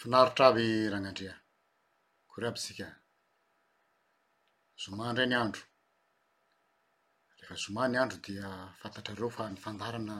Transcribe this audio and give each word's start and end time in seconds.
finarotra 0.00 0.44
avy 0.50 0.66
raha 0.90 1.00
gnandrea 1.02 1.34
ko 2.30 2.34
re 2.40 2.46
abytsika 2.50 2.86
zomandraeny 4.82 5.34
andro 5.42 5.62
rehefa 7.38 7.56
zomany 7.64 7.94
andro 8.02 8.18
dia 8.26 8.48
fantatrareo 8.80 9.28
fa 9.36 9.42
nyfandarana 9.54 10.16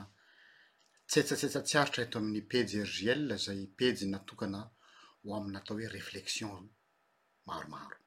tsetsatsetsa 1.09 1.59
tsy 1.65 1.75
arotra 1.81 2.01
eto 2.05 2.15
amin'ny 2.19 2.41
pejy 2.51 2.73
ergiele 2.83 3.35
zay 3.45 3.61
pejy 3.77 4.03
natokana 4.11 4.61
ho 5.21 5.27
amin'natao 5.37 5.75
hoe 5.77 5.89
reflexion 5.97 6.63
maromaro 7.47 7.97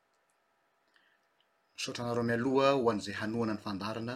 misaotra 1.74 2.00
anareo 2.04 2.24
mialoha 2.30 2.68
hoan'zay 2.84 3.14
hanoana 3.20 3.52
ny 3.54 3.62
fandarana 3.64 4.14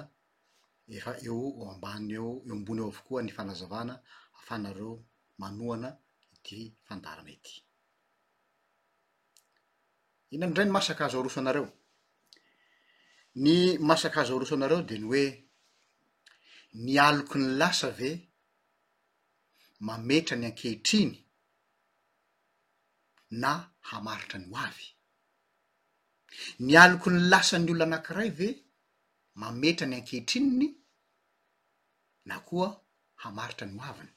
efa 0.96 1.12
eo 1.28 1.44
o 1.60 1.62
ambany 1.72 2.10
eo 2.18 2.30
eo 2.46 2.54
ambony 2.56 2.80
eo 2.80 2.88
avokoa 2.92 3.20
ny 3.26 3.30
fanazavana 3.36 3.94
hafanareo 4.38 4.92
manoana 5.42 5.90
yfandarana 6.66 7.30
ity 7.36 7.54
inandray 10.34 10.64
ny 10.68 10.72
masakazo 10.76 11.14
aroso 11.20 11.38
anareo 11.42 11.68
ny 13.42 13.50
masak'azo 13.88 14.32
aroso 14.36 14.54
anareo 14.56 14.80
de 14.88 14.96
ny 15.00 15.06
hoe 15.10 15.24
ny 16.84 16.90
aloko 17.06 17.34
ny 17.40 17.46
lasa 17.60 17.88
ve 17.98 18.10
mametra 19.88 20.34
ny 20.38 20.44
ankehitriny 20.48 21.12
na 23.42 23.50
hamaritra 23.88 24.38
ny 24.42 24.48
hoavy 24.54 24.86
ny 26.64 26.72
alokony 26.82 27.18
lasa 27.32 27.54
ny 27.64 27.68
olona 27.72 27.84
anankiray 27.88 28.30
ve 28.38 28.48
mametra 29.42 29.84
any 29.86 29.96
ankehitrininy 29.98 30.68
na 32.28 32.34
koa 32.48 32.68
hamaritra 33.22 33.66
ny 33.70 33.76
hoaviny 33.84 34.12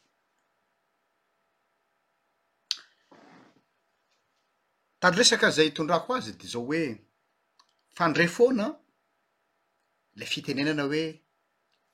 tany 5.01 5.17
resaka 5.17 5.45
an'zay 5.49 5.65
hitondra 5.71 5.97
ko 6.05 6.09
azy 6.17 6.33
de 6.39 6.47
zao 6.47 6.61
hoe 6.67 6.81
fandrefoana 7.97 8.65
le 10.17 10.25
fitenenana 10.31 10.83
hoe 10.87 11.03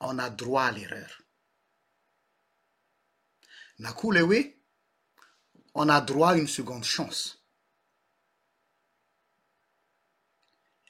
en 0.08 0.18
adroit 0.26 0.66
à 0.68 0.72
l'erreur 0.72 1.10
na 3.82 3.90
koa 3.98 4.14
ley 4.14 4.24
hoe 4.24 4.40
en 5.80 5.88
adroit 5.88 6.36
une 6.36 6.52
seconde 6.58 6.84
chance 6.84 7.22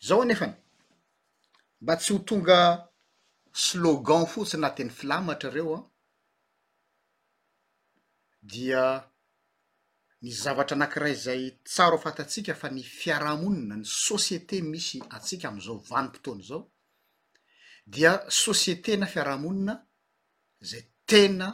zaho 0.02 0.22
anefany 0.26 0.54
mba 1.82 1.96
tsy 2.00 2.12
ho 2.16 2.18
tonga 2.32 2.58
slogan 3.52 4.26
fotsi 4.26 4.56
nahateny 4.58 4.90
filamatra 4.90 5.50
reo 5.54 5.70
an 5.76 5.82
ah, 5.82 5.86
dia 8.42 8.84
ny 10.22 10.32
zavatra 10.34 10.76
nankira 10.78 11.12
zay 11.14 11.44
tsara 11.64 11.94
o 11.94 11.98
fatatsika 12.02 12.54
fa 12.60 12.68
ny 12.74 12.82
fiarahamonina 12.82 13.74
ny 13.80 13.84
societe 14.06 14.56
misy 14.70 14.98
atsika 15.16 15.46
am'izao 15.50 15.76
vanimpotoana 15.90 16.42
zao 16.48 16.62
dia 17.92 18.12
societe 18.28 18.92
na 19.00 19.06
fiarahamonina 19.12 19.74
zay 20.70 20.82
tena 21.08 21.46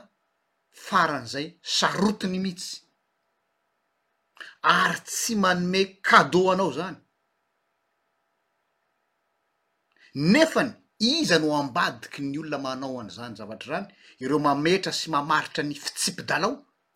faran' 0.85 1.27
izay 1.29 1.47
saroti 1.77 2.27
ny 2.33 2.39
mihitsy 2.45 2.77
ary 4.77 5.01
tsy 5.09 5.33
manome 5.43 5.83
kadeau 6.09 6.49
anao 6.53 6.71
zany 6.79 6.97
nefany 10.33 10.71
iza 11.11 11.37
no 11.43 11.49
ambadiky 11.61 12.21
ny 12.25 12.39
olona 12.41 12.59
manao 12.69 13.01
any 13.03 13.13
zany 13.19 13.35
zavatra 13.37 13.71
rany 13.77 13.89
ireo 14.25 14.39
mametra 14.41 14.93
sy 14.93 15.07
mamaritra 15.13 15.63
ny 15.69 15.75
fitsipidalao 15.85 16.53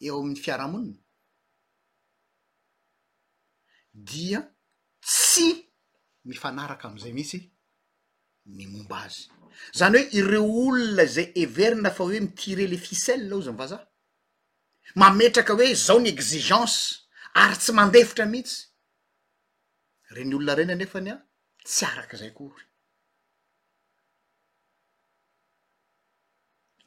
eo 0.07 0.17
amin'ny 0.23 0.41
fiarahamonina 0.47 1.01
dia 4.07 4.41
tsy 5.11 5.49
mifanaraka 6.31 6.85
am'izay 6.89 7.13
mihitsy 7.19 7.39
mimomba 8.57 8.97
azy 9.07 9.23
zany 9.79 9.95
hoe 9.99 10.05
ireo 10.19 10.45
olona 10.65 11.05
zay 11.15 11.27
everina 11.43 11.91
fa 11.97 12.03
hoe 12.07 12.19
mitire 12.27 12.65
le 12.73 12.79
ficelle 12.87 13.27
lao 13.31 13.39
izy 13.43 13.51
ny 13.53 13.59
vazah 13.63 13.83
mametraka 15.03 15.53
hoe 15.59 15.69
zao 15.87 15.99
ny 16.03 16.09
exigence 16.17 16.77
ary 17.43 17.57
tsy 17.61 17.73
mandevitra 17.79 18.25
mihitsy 18.33 18.59
re 20.15 20.23
ny 20.25 20.35
olona 20.37 20.55
rena 20.59 20.73
anefany 20.79 21.09
a 21.15 21.17
tsy 21.67 21.85
araka 21.91 22.15
zay 22.21 22.33
kory 22.39 22.63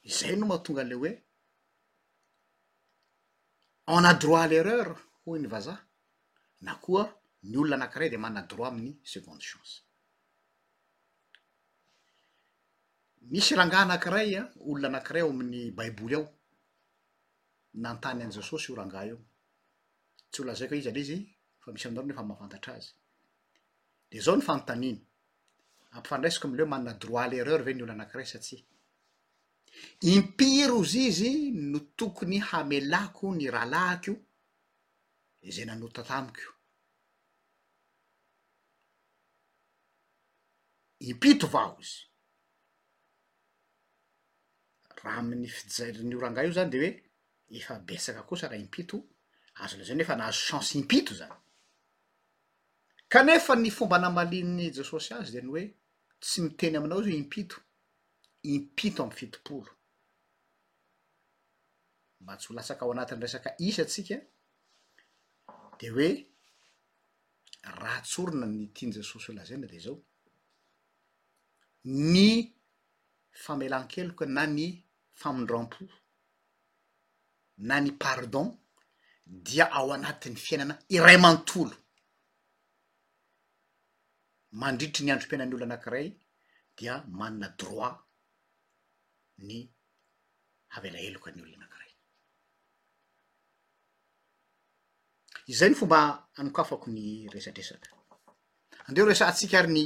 izay 0.08 0.34
no 0.36 0.44
mahatonga 0.46 0.82
ale 0.84 0.94
hoe 1.00 1.12
en 3.94 4.04
adroit 4.12 4.42
à 4.44 4.48
l'erreur 4.50 4.86
ho 5.24 5.38
ny 5.38 5.48
vazah 5.54 5.80
na 6.62 6.74
koa 6.82 7.04
ny 7.50 7.54
olona 7.58 7.76
anankiray 7.76 8.10
de 8.12 8.18
manna 8.24 8.42
droit 8.50 8.68
amin'ny 8.70 8.92
seconde 9.12 9.40
chance 9.50 9.74
misy 13.30 13.52
rangah 13.60 13.82
anankiray 13.86 14.30
a 14.40 14.52
olona 14.70 14.88
anakiray 14.90 15.22
eo 15.24 15.30
amin'ny 15.34 15.62
baiboly 15.78 16.14
ao 16.18 16.24
nantany 17.82 18.20
an'izao 18.24 18.42
sosy 18.50 18.68
ho 18.72 18.76
ranga 18.80 19.00
io 19.10 19.18
tsy 20.30 20.38
ho 20.42 20.44
lazaiko 20.48 20.74
izy 20.76 20.88
ale 20.90 21.00
izy 21.04 21.18
fa 21.62 21.68
misy 21.72 21.86
aminaro 21.86 22.06
noe 22.08 22.16
fa 22.18 22.24
mafantatra 22.30 22.72
azy 22.78 22.92
de 24.10 24.18
zao 24.24 24.34
ny 24.36 24.46
fanontaniny 24.48 24.98
ampifandraisiko 25.98 26.44
amle 26.48 26.62
oe 26.64 26.70
manna 26.72 26.92
droit 27.02 27.24
à 27.24 27.28
l'erreur 27.30 27.60
ve 27.66 27.72
ny 27.74 27.82
olona 27.82 27.94
anankiray 28.02 28.26
satsia 28.32 28.62
impiro 30.14 30.78
zy 30.92 31.00
izy 31.10 31.30
no 31.70 31.78
tokony 31.98 32.38
hamelako 32.50 33.26
ny 33.38 33.46
ralahaky 33.54 34.10
o 34.10 34.16
izay 35.42 35.64
nanotta 35.66 36.02
tamikoi 36.08 36.46
impito 41.10 41.46
vao 41.54 41.70
izy 41.84 41.98
raha 45.04 45.18
amin'ny 45.22 45.48
fijarny 45.56 46.14
orangah 46.18 46.44
io 46.46 46.56
zany 46.58 46.70
de 46.72 46.78
hoe 46.82 46.90
efa 47.58 47.74
besaka 47.88 48.22
kosa 48.28 48.46
raha 48.48 48.62
impito 48.64 48.96
azo 49.62 49.76
na 49.76 49.84
zay 49.86 49.96
ny 49.96 50.02
oefa 50.02 50.14
anahazo 50.16 50.40
shance 50.48 50.72
impito 50.80 51.12
zany 51.20 51.36
kanefa 53.12 53.52
ny 53.62 53.70
fomba 53.76 53.96
namalinny 54.02 54.66
jasosy 54.76 55.10
azy 55.18 55.32
de 55.34 55.40
ny 55.44 55.50
hoe 55.52 55.64
tsy 56.22 56.38
miteny 56.42 56.76
aminao 56.78 57.00
izy 57.02 57.10
hoe 57.12 57.20
impito 57.24 57.56
impito 58.56 59.00
amy 59.04 59.16
fitopolo 59.18 59.70
mba 62.22 62.32
tsy 62.38 62.46
ho 62.48 62.52
lasaka 62.58 62.82
ao 62.84 62.92
anatin'ny 62.94 63.22
resaka 63.24 63.50
isatsika 63.68 64.16
de 65.82 65.90
hoe 65.90 66.26
raha 67.78 68.00
tsorona 68.06 68.46
ny 68.54 68.66
tianja 68.74 69.02
soso 69.10 69.30
lazaina 69.36 69.66
de 69.72 69.78
zao 69.84 69.96
ny 72.14 72.26
famelan-keloka 73.44 74.24
na 74.36 74.42
ny 74.56 74.66
famondram-po 75.20 75.82
na 77.68 77.74
ny 77.84 77.90
pardon 78.04 78.48
dia 79.46 79.64
ao 79.78 79.88
anatin'ny 79.94 80.36
fiainana 80.44 80.74
iray 80.96 81.16
amanntolo 81.20 81.76
mandriditry 84.60 85.02
ny 85.04 85.10
androm-piainany 85.12 85.54
olo 85.56 85.66
anakiray 85.68 86.06
dia 86.76 86.94
manana 87.18 87.48
droit 87.60 87.96
ny 89.46 89.56
havelaeloka 90.74 91.28
ny 91.32 91.40
olo 91.46 91.56
anakiray 91.58 91.81
izay 95.46 95.68
ny 95.70 95.74
fomba 95.76 96.28
anokafako 96.38 96.90
ny 96.90 97.28
resatresaka 97.34 97.88
andeo 98.88 99.06
resanntsika 99.10 99.54
ary 99.60 99.70
ny 99.76 99.82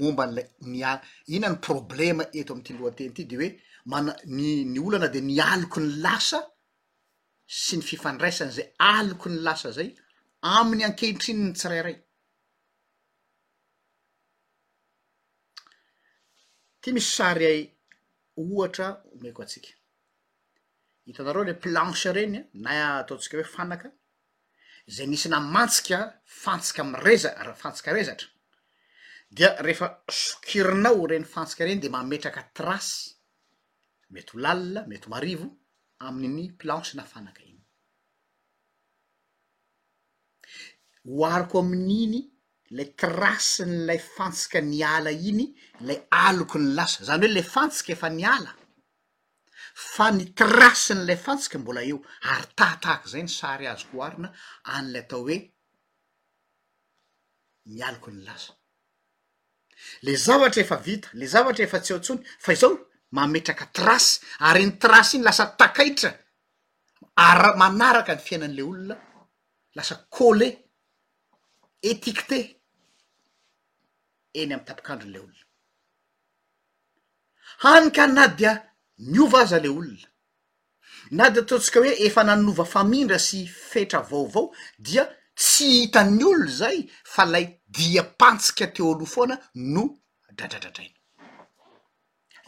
momba 0.00 0.24
n'lay 0.30 0.46
ny 0.72 0.78
a 0.90 0.92
ina 1.36 1.48
ny 1.52 1.58
problema 1.68 2.24
eto 2.40 2.50
am'yty 2.54 2.72
lohateny 2.78 3.10
ity 3.12 3.24
de 3.30 3.36
hoe 3.40 3.50
mana 3.92 4.12
ny 4.36 4.44
ny 4.72 4.78
olana 4.86 5.08
de 5.14 5.20
ny 5.28 5.36
aloko 5.52 5.78
ny 5.84 5.88
lasa 6.04 6.38
sy 7.62 7.74
ny 7.78 7.82
fifandraisany 7.88 8.52
zay 8.56 8.68
aloko 8.92 9.26
ny 9.32 9.38
lasa 9.46 9.68
zay 9.76 9.88
amin'ny 10.56 10.84
ankehitriny 10.88 11.40
ny 11.44 11.52
tsirairay 11.60 11.96
ty 16.80 16.88
misy 16.94 17.10
sary 17.18 17.44
ay 17.52 17.60
ohatra 18.42 18.86
meko 19.22 19.40
atsika 19.44 19.70
hitanareo 21.06 21.44
le 21.48 21.54
planche 21.64 22.08
renya 22.16 22.40
na 22.64 22.70
ataontsika 23.00 23.34
hoe 23.38 23.48
fanaka 23.56 23.88
zay 24.86 25.06
misyna 25.06 25.38
mantsika 25.40 26.20
fantsika 26.24 26.82
amreza- 26.82 27.54
fantsika 27.54 27.92
rezatra 27.92 28.28
dia 29.30 29.60
rehefa 29.62 30.04
sokirinao 30.08 31.06
reny 31.06 31.24
fantsika 31.24 31.64
ireny 31.64 31.80
de 31.80 31.88
mametraka 31.88 32.42
trase 32.56 33.12
mety 34.12 34.32
ho 34.32 34.38
lalina 34.38 34.84
mety 34.88 35.04
ho 35.06 35.10
marivo 35.10 35.46
amin'iny 35.98 36.50
plance 36.60 36.94
na 36.94 37.04
fanaka 37.04 37.42
iny 37.42 37.60
ho 41.08 41.26
ariko 41.26 41.58
amin'iny 41.64 42.20
le 42.76 42.84
trasy 43.00 43.64
nylay 43.64 43.98
fantsika 44.14 44.60
ny 44.60 44.82
ala 44.84 45.10
iny 45.12 45.46
la 45.80 45.94
aloko 46.10 46.58
ny 46.58 46.68
lasa 46.76 47.04
zany 47.08 47.26
hoe 47.26 47.34
le 47.34 47.42
fantsika 47.42 47.92
efa 47.92 48.08
ny 48.10 48.24
ala 48.36 48.50
fa 49.74 50.08
ny 50.14 50.24
tirasy 50.38 50.94
n'lay 50.94 51.16
fantsika 51.24 51.56
mbola 51.62 51.82
eo 51.90 51.98
ary 52.32 52.46
tahtahaka 52.58 53.06
zay 53.12 53.22
ny 53.22 53.28
sary 53.40 53.66
azokooharina 53.72 54.28
an' 54.76 54.86
lay 54.92 55.02
atao 55.02 55.20
hoe 55.28 55.36
mialoko 57.74 58.08
ny 58.12 58.20
lasa 58.28 58.52
le 60.04 60.12
zavatra 60.26 60.60
efa 60.64 60.76
vita 60.86 61.08
le 61.18 61.26
zavatra 61.34 61.62
efa 61.66 61.78
tsy 61.84 61.92
hontsony 61.94 62.20
fa 62.46 62.50
izao 62.56 62.72
mametraka 63.16 63.66
trasy 63.76 64.14
ary 64.48 64.62
ny 64.66 64.72
trasy 64.82 65.14
iny 65.16 65.24
lasa 65.26 65.44
takaitra 65.60 66.10
ara- 67.28 67.56
manaraka 67.62 68.12
ny 68.14 68.20
fiainan'le 68.26 68.62
olona 68.70 68.96
lasa 69.76 69.94
colet 70.16 70.56
etikté 71.90 72.38
eny 74.40 74.52
am'ytapok'andron'le 74.54 75.18
olona 75.22 75.44
hany 77.62 77.86
kanadia 77.96 78.52
niova 78.98 79.40
aza 79.42 79.58
le 79.58 79.68
olona 79.68 80.08
na 81.10 81.28
de 81.30 81.40
ataontsika 81.40 81.80
hoe 81.80 81.92
efa 82.06 82.22
nanova 82.24 82.64
famindra 82.64 83.18
sy 83.18 83.46
fetra 83.46 84.00
vaovao 84.02 84.54
dia 84.78 85.04
tsy 85.36 85.66
hitan'ny 85.78 86.22
olono 86.24 86.48
zay 86.58 86.84
fa 87.04 87.24
lay 87.24 87.46
diapantsika 87.68 88.66
teo 88.74 88.94
aloha 88.94 89.12
foana 89.14 89.36
no 89.54 89.82
dradraidradraina 90.36 90.98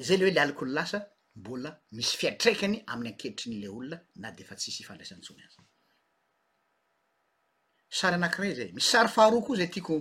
zay 0.00 0.16
le 0.16 0.25
hoe 0.25 0.34
le 0.34 0.40
aliko 0.40 0.64
ny 0.64 0.72
lasa 0.72 0.98
mbola 1.34 1.70
misy 1.93 2.16
fiatraikany 2.16 2.84
amin'ny 2.87 3.08
ankeitriny 3.12 3.60
le 3.60 3.69
olona 3.69 3.99
na 4.16 4.31
de 4.32 4.42
efa 4.42 4.54
tsisy 4.56 4.82
ifandraisantsomy 4.82 5.42
azy 5.46 5.60
sary 7.90 8.14
anakiray 8.16 8.54
zay 8.54 8.70
misy 8.72 8.88
sary 8.90 9.08
faharoa 9.08 9.42
koa 9.44 9.56
zay 9.56 9.69
tiako 9.70 9.94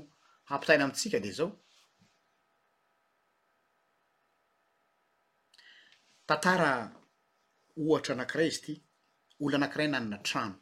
hampitaina 0.50 0.84
amitsika 0.84 1.20
de 1.20 1.32
zao 1.32 1.65
tantara 6.30 6.72
ohatra 7.84 8.12
anankiray 8.16 8.48
izy 8.52 8.60
ity 8.62 8.74
olo 9.44 9.56
anakiray 9.58 9.88
nanina 9.94 10.18
trano 10.28 10.58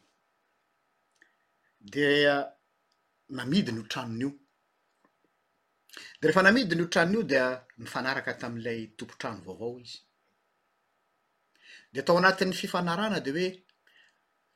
de 1.94 2.08
namidiny 3.36 3.80
io 3.80 3.84
tranony 3.92 4.20
io 4.26 4.30
de 6.20 6.24
rehefa 6.26 6.42
namidiny 6.44 6.82
io 6.82 6.90
tranony 6.94 7.14
io 7.16 7.22
dia 7.30 7.44
nyfanaraka 7.82 8.32
tami'ilay 8.40 8.80
tompotrano 8.96 9.40
vaovao 9.46 9.74
izy 9.84 9.98
de 11.92 11.98
atao 12.00 12.16
anatin'ny 12.20 12.54
fifanarana 12.60 13.18
de 13.26 13.30
hoe 13.36 13.48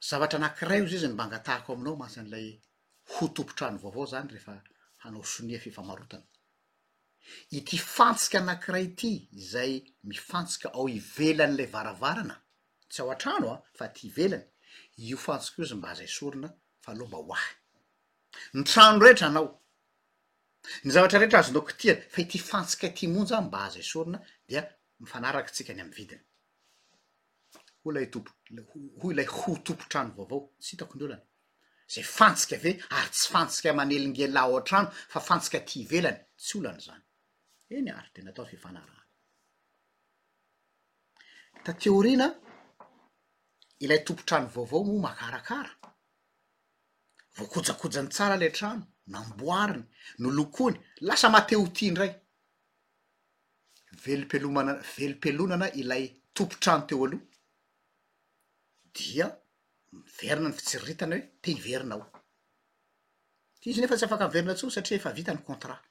zavatra 0.09 0.37
anankiray 0.41 0.79
io 0.81 0.87
izy 0.89 0.97
izy 0.99 1.09
ny 1.11 1.17
mangatahako 1.21 1.69
aminao 1.73 1.95
matsa 2.03 2.21
n'ilay 2.23 2.49
ho 3.13 3.25
tompotrano 3.37 3.77
vaovao 3.83 4.05
zany 4.13 4.29
rehefa 4.35 4.55
hanao 5.03 5.25
sonia 5.33 5.59
fifamarotana 5.65 6.27
ity 7.51 7.77
fantsika 7.95 8.41
nankiray 8.47 8.87
ty 8.99 9.29
zay 9.51 9.83
mifantsika 10.05 10.69
ao 10.75 10.89
ivelany 10.99 11.57
la 11.59 11.67
varavarana 11.73 12.37
tsy 12.91 13.01
ao 13.03 13.11
an-trano 13.15 13.49
a 13.53 13.59
fa 13.79 13.87
ty 13.95 14.01
ivelany 14.09 14.45
io 15.09 15.17
fantsika 15.27 15.57
io 15.61 15.67
za 15.71 15.77
mba 15.79 15.89
azay 15.91 16.09
sorina 16.19 16.49
fa 16.83 16.89
aloha 16.93 17.09
mba 17.09 17.19
hoahy 17.19 17.51
ny 18.55 18.65
trano 18.65 18.99
rehetra 19.05 19.27
anao 19.29 19.49
ny 20.85 20.91
zavatra 20.95 21.19
rehetra 21.21 21.39
azo 21.41 21.53
no 21.53 21.63
kotiany 21.69 22.01
fa 22.13 22.19
ity 22.23 22.39
fantsika 22.39 22.89
ty 22.97 23.05
monja 23.15 23.41
mba 23.47 23.59
azay 23.67 23.83
sôrina 23.91 24.19
dia 24.49 24.63
mifanarakytsika 25.03 25.73
ny 25.75 25.81
amny 25.83 25.95
vidiny 25.97 26.23
ho 27.83 27.93
lay 27.93 28.07
tompo 28.13 28.31
hoy 29.03 29.15
lay 29.15 29.27
ho 29.27 29.53
tompo 29.67 29.85
trano 29.91 30.11
vaovao 30.19 30.43
tsy 30.61 30.71
hitako 30.73 30.95
ny 30.99 31.05
olany 31.05 31.25
zay 31.95 32.05
fantsika 32.17 32.55
ave 32.57 32.71
ary 32.97 33.11
tsy 33.11 33.27
fantsika 33.33 33.73
manelingela 33.79 34.41
ao 34.41 34.57
an-trano 34.59 34.91
fa 35.13 35.21
fantsika 35.29 35.61
ty 35.67 35.75
ivelany 35.85 36.19
tsy 36.41 36.59
olany 36.59 36.81
zany 36.87 37.03
ny 37.77 37.93
ary 37.97 38.11
denataoy 38.17 38.49
fifanarany 38.51 39.07
ta 41.65 41.71
teorina 41.83 42.27
ilay 43.85 44.01
tompotrano 44.07 44.47
vaovao 44.55 44.81
moa 44.89 45.03
makarakara 45.07 45.73
voakojakojany 47.37 48.09
tsara 48.15 48.37
le 48.43 48.49
trano 48.57 48.85
na 49.11 49.17
amboariny 49.25 49.85
no 50.21 50.29
lokony 50.39 50.77
lasa 51.09 51.27
mate 51.35 51.55
ho 51.61 51.67
ti 51.77 51.87
ndray 51.93 52.13
velom-pelomanaa 54.05 54.77
velom-pelonana 54.97 55.67
ilay 55.81 56.05
tompotrano 56.37 56.83
teo 56.89 56.97
aloha 57.05 57.25
dia 58.97 59.27
miverina 59.99 60.47
ny 60.49 60.55
fitsiriritana 60.57 61.15
hoe 61.17 61.25
te 61.43 61.49
hiverinao 61.57 62.05
tizy 63.61 63.79
nefa 63.81 63.97
tsy 63.99 64.07
afaka 64.07 64.25
myverina 64.29 64.55
tsyoo 64.57 64.75
satria 64.75 64.97
efa 64.99 65.11
vita 65.19 65.33
ny 65.37 65.41
contrat 65.49 65.83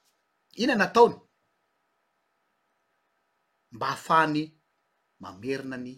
ina 0.62 0.74
nataony 0.82 1.16
mba 3.72 3.86
hahafahany 3.86 4.42
mamerina 5.22 5.76
ny 5.84 5.88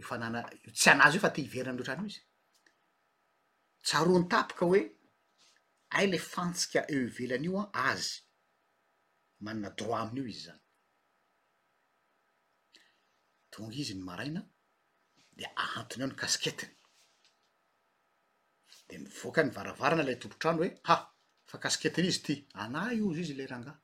ifananai 0.00 0.56
tsy 0.78 0.88
anazy 0.92 1.16
io 1.16 1.22
fa 1.24 1.32
ty 1.34 1.42
hiverinany 1.42 1.76
ro 1.78 1.84
trany 1.86 2.02
io 2.02 2.08
izy 2.10 2.22
tsaroany 3.86 4.24
tapoka 4.32 4.64
hoe 4.68 4.80
ay 5.98 6.06
le 6.12 6.18
fantsika 6.32 6.80
eo 6.92 7.00
ivelany 7.08 7.44
io 7.48 7.60
an 7.60 7.70
azy 7.90 8.06
manana 9.44 9.70
droit 9.78 10.00
amin'io 10.02 10.26
izy 10.32 10.42
zany 10.46 10.62
tonga 13.52 13.74
izy 13.82 13.94
ny 13.98 14.02
maraina 14.08 14.42
de 15.38 15.44
ahantony 15.64 16.02
ao 16.02 16.10
ny 16.10 16.16
kasketiny 16.22 16.74
de 18.88 18.94
mivoaka 19.04 19.40
ny 19.44 19.50
varavarana 19.56 20.02
lay 20.06 20.16
tompontrano 20.20 20.58
hoe 20.62 20.70
ha 20.86 20.94
fa 21.50 21.56
kasketiny 21.64 22.06
izy 22.10 22.20
ty 22.26 22.34
ana 22.62 22.80
io 22.96 23.06
izy 23.12 23.22
izy 23.24 23.34
ley 23.38 23.48
rangah 23.52 23.76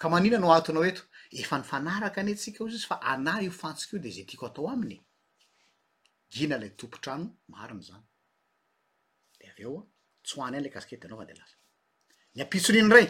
ka 0.00 0.06
manina 0.12 0.38
no 0.38 0.48
aantonao 0.54 0.84
eto 0.90 1.02
efa 1.30 1.58
ny 1.58 1.64
fanaraka 1.68 2.20
any 2.22 2.32
antsika 2.32 2.60
ozy 2.64 2.74
izy 2.76 2.86
fa 2.90 2.96
anà 3.12 3.32
io 3.44 3.50
fantsiky 3.52 3.92
io 3.96 4.02
de 4.02 4.10
ze 4.16 4.22
tiako 4.24 4.46
atao 4.46 4.66
aminy 4.72 4.96
gina 6.32 6.56
lay 6.58 6.70
tompo 6.78 6.96
trano 7.04 7.26
mariny 7.54 7.82
zany 7.88 8.04
de 9.38 9.44
avy 9.50 9.62
eoa 9.66 9.82
tso 10.24 10.36
ana 10.44 10.56
enylay 10.56 10.72
kaskety 10.76 11.04
anao 11.06 11.18
fa 11.20 11.24
de 11.28 11.34
lasa 11.38 11.56
ny 12.34 12.38
ampitsoniny 12.42 12.88
ray 12.94 13.06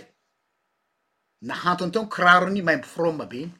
nahantony 1.49 1.93
teo 1.95 2.05
kirarony 2.13 2.61
maimby 2.67 2.89
fromma 2.95 3.25
be 3.31 3.39
iny 3.43 3.53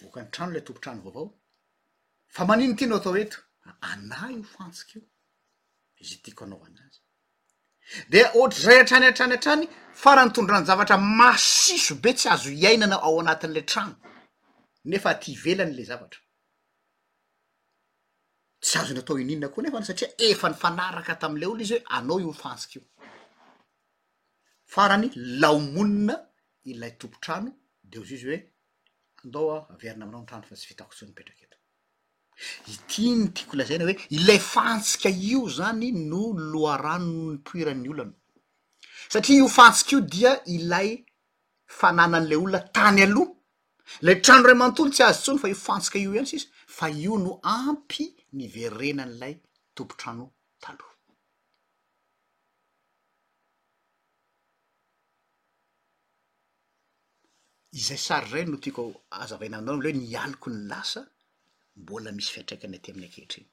vokany 0.00 0.28
trano 0.32 0.50
ilay 0.52 0.64
tompontrano 0.64 0.98
avaoavao 1.00 1.28
fa 2.34 2.42
manino 2.48 2.74
ty 2.78 2.84
no 2.86 2.96
atao 2.96 3.12
oeto 3.16 3.38
a 3.68 3.70
ana 3.90 4.18
io 4.36 4.42
fantsiky 4.54 4.98
io 5.98 6.04
ze 6.10 6.16
tiako 6.24 6.42
anao 6.44 6.58
vanazy 6.64 7.00
de 8.12 8.20
ohatra 8.34 8.64
ray 8.68 8.78
antrany 8.82 9.06
antrany 9.10 9.34
an-trany 9.36 9.66
fara 10.02 10.22
ny 10.26 10.32
tondrany 10.34 10.66
zavatra 10.66 10.96
masiso 10.98 11.94
be 12.02 12.12
tsy 12.14 12.28
azo 12.34 12.50
hiainana 12.58 12.96
ao 13.06 13.14
anatin'la 13.22 13.62
trano 13.72 13.94
nefa 14.90 15.10
ty 15.20 15.28
ivelan' 15.36 15.74
la 15.78 15.84
zavatra 15.90 16.20
tsy 18.66 18.76
azo 18.80 18.92
ny 18.96 19.00
atao 19.04 19.16
ininona 19.22 19.48
koa 19.54 19.62
nefa 19.64 19.78
n 19.80 19.86
satria 19.88 20.10
efa 20.28 20.46
ny 20.50 20.56
fanaraka 20.64 21.12
tamin'lay 21.22 21.48
olo 21.52 21.62
izy 21.64 21.74
hoe 21.74 21.84
anao 21.98 22.16
io 22.22 22.30
ifansika 22.36 22.76
io 22.78 22.84
farany 24.74 25.04
laomonina 25.40 26.14
ilay 26.70 26.92
tompontrano 27.00 27.50
de 27.90 27.96
ozy 28.02 28.14
izy 28.16 28.26
hoe 28.30 28.40
andaoa 29.24 29.56
averina 29.72 30.02
aminao 30.04 30.22
ny 30.22 30.26
trano 30.30 30.44
fa 30.50 30.54
tsy 30.58 30.66
fitakotsoiy 30.70 31.08
nipetraka 31.10 31.42
eo 31.42 31.45
ity 32.72 33.04
ny 33.16 33.22
tiako 33.38 33.54
lazayina 33.58 33.86
hoe 33.88 33.96
ilay 34.16 34.40
fantsika 34.52 35.10
io 35.28 35.40
zany 35.58 35.88
no 36.10 36.22
loharano 36.52 37.12
nypoiran'ny 37.34 37.86
olanao 37.92 38.16
satria 39.12 39.36
io 39.40 39.46
fantsika 39.58 39.90
io 39.96 40.00
dia 40.14 40.32
ilay 40.56 40.88
fanana 41.78 42.16
an'le 42.20 42.34
olona 42.40 42.60
tany 42.76 42.98
aloha 43.06 43.34
la 44.06 44.12
trano 44.24 44.42
ray 44.48 44.58
mantolotsy 44.62 45.02
azo 45.02 45.18
ntsony 45.32 45.38
fa 45.44 45.48
io 45.54 45.62
fantsika 45.68 45.96
io 46.04 46.10
ihany 46.14 46.28
tsisy 46.30 46.46
fa 46.76 46.86
io 47.04 47.12
no 47.24 47.32
ampy 47.58 48.04
nyverena 48.38 49.02
an'lay 49.08 49.34
tompotrano 49.76 50.24
taloha 50.62 50.94
izay 57.80 58.00
sary 58.06 58.28
ray 58.34 58.44
no 58.50 58.56
tiako 58.62 58.82
aza 59.22 59.34
vainaminao 59.40 59.74
a 59.76 59.78
miley 59.78 59.92
hoe 59.94 60.00
nialikony 60.02 60.58
lasa 60.72 61.00
mbola 61.80 62.10
misy 62.16 62.32
fiatraikana 62.34 62.76
aty 62.78 62.90
amin'ny 62.92 63.06
ankehitriny 63.08 63.48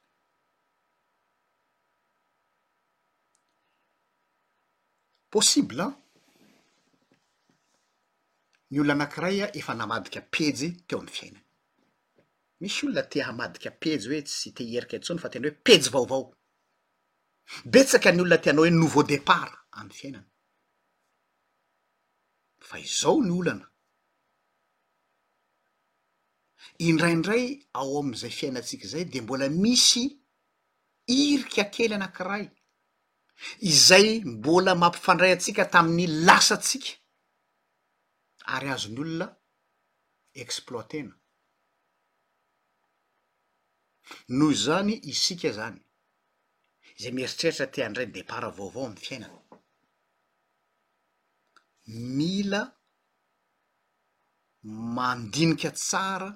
possible 5.34 5.82
a 5.88 5.90
ny 8.70 8.76
olona 8.80 8.94
anakiray 9.04 9.36
a 9.44 9.46
efa 9.60 9.72
namadika 9.80 10.20
pejy 10.34 10.68
teo 10.88 10.98
am'y 11.02 11.14
fiainany 11.18 11.44
misy 12.60 12.78
olona 12.86 13.02
ti 13.12 13.18
hamadika 13.26 13.70
pejy 13.82 14.02
hoe 14.08 14.20
tsy 14.26 14.48
te 14.56 14.62
hierikantsony 14.70 15.20
fa 15.22 15.28
tena 15.32 15.46
hoe 15.48 15.58
pejy 15.66 15.84
vaovao 15.94 16.22
betsaka 17.72 18.08
ny 18.12 18.20
olona 18.22 18.38
tinao 18.42 18.62
hoe 18.64 18.72
noveau 18.80 19.04
depart 19.12 19.52
am'y 19.78 19.94
fiainana 19.98 20.30
fa 22.68 22.76
izao 22.86 23.16
ny 23.26 23.32
olana 23.40 23.64
indraindray 26.78 27.58
ao 27.72 27.88
am'izay 28.02 28.30
fiainatsika 28.30 28.86
zay 28.92 29.04
de 29.12 29.20
mbola 29.20 29.48
misy 29.62 30.04
iriky 31.18 31.60
akely 31.64 31.94
anankiray 31.96 32.44
izay 33.70 34.08
mbola 34.32 34.72
mampifandray 34.82 35.32
atsika 35.34 35.64
tamin'ny 35.72 36.06
lasatsika 36.26 36.90
ary 38.54 38.68
azony 38.74 38.98
olona 39.04 39.26
exploitena 40.42 41.14
noho 44.38 44.52
zany 44.64 44.94
isika 45.12 45.50
zany 45.58 45.80
zay 47.00 47.12
mieritreritra 47.16 47.66
tiandray 47.74 48.06
ny 48.06 48.12
depart 48.16 48.54
vaovao 48.56 48.84
am'ny 48.88 49.00
fiainana 49.06 49.38
mila 52.16 52.60
mandinika 54.96 55.70
tsara 55.78 56.30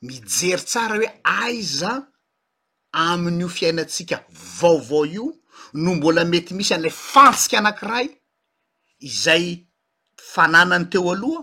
mijery 0.00 0.62
tsara 0.64 0.96
hoe 0.96 1.08
aiza 1.42 1.90
amin'io 3.08 3.48
fiainatsika 3.56 4.16
vaovao 4.58 5.04
io 5.06 5.24
no 5.82 5.94
mbola 5.94 6.24
mety 6.24 6.52
misy 6.58 6.72
an'le 6.74 6.90
fantsika 7.12 7.56
anankiray 7.58 8.06
izay 9.08 9.44
fananany 10.32 10.86
teo 10.92 11.10
aloha 11.12 11.42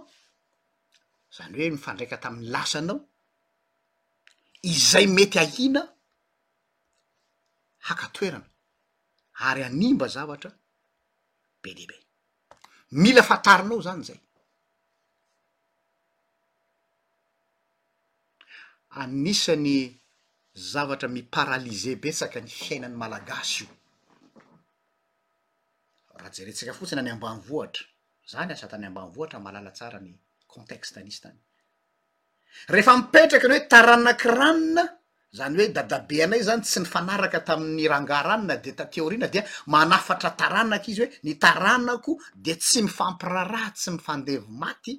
zany 1.36 1.54
hoe 1.60 1.70
mifandraika 1.76 2.18
tamin'y 2.24 2.50
lasanao 2.54 2.98
izay 4.74 5.06
mety 5.18 5.38
ahina 5.44 5.82
hakatoerana 7.88 8.48
ary 9.48 9.62
animba 9.70 10.06
zavatra 10.16 10.52
be 11.62 11.70
dehibe 11.78 11.96
mila 13.02 13.22
fantarinao 13.30 13.80
zany 13.88 14.04
zay 14.08 14.20
anisany 19.00 19.90
zavatra 20.72 21.10
miparalize 21.18 21.92
betsaka 22.04 22.38
ny 22.42 22.50
hiainany 22.58 22.94
malagasy 23.02 23.66
io 23.66 23.70
raha 26.18 26.30
jerentsika 26.38 26.72
fotsiny 26.78 27.00
any 27.02 27.10
ambani 27.16 27.42
vohatra 27.50 27.84
zany 28.32 28.52
asatany 28.56 28.86
amban 28.90 29.08
vohatra 29.16 29.40
malala 29.46 29.72
tsara 29.78 30.00
ny 30.08 30.14
contexte 30.54 30.98
anisy 31.02 31.22
tany 31.24 31.38
rehefa 32.74 32.92
mipetraka 32.98 33.46
ny 33.48 33.54
hoe 33.58 33.64
taranaki 33.74 34.28
ranona 34.40 34.84
zany 35.38 35.54
hoe 35.58 35.68
dadabe 35.78 36.16
anay 36.26 36.42
zany 36.48 36.62
tsy 36.66 36.80
ny 36.82 36.86
fanaraka 36.94 37.40
tamin'ny 37.48 37.84
ranga 37.92 38.18
ranina 38.28 38.56
de 38.64 38.72
ta 38.78 38.86
teorina 38.94 39.28
dia 39.34 39.44
manafatra 39.74 40.30
taranak' 40.42 40.88
izy 40.92 41.02
hoe 41.02 41.12
ny 41.26 41.34
taranako 41.44 42.12
de 42.46 42.54
tsy 42.62 42.80
mifampiraraa 42.86 43.70
tsy 43.78 43.90
mifandevy 43.98 44.46
maty 44.64 44.94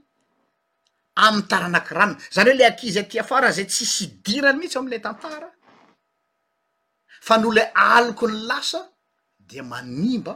am'ny 1.15 1.47
taranaki 1.49 1.95
ranona 1.95 2.19
zany 2.31 2.49
hoe 2.51 2.55
le 2.59 2.67
ankizy 2.67 2.99
aty 2.99 3.19
afara 3.19 3.51
zay 3.53 3.65
tsisy 3.67 4.05
idirany 4.05 4.59
mihtsy 4.59 4.79
o 4.79 4.81
am'le 4.83 4.99
tantara 5.01 5.49
fa 7.27 7.37
no 7.39 7.51
la 7.53 7.71
aloko 7.95 8.27
ny 8.29 8.35
lasa 8.51 8.83
dia 9.39 9.63
manimba 9.63 10.35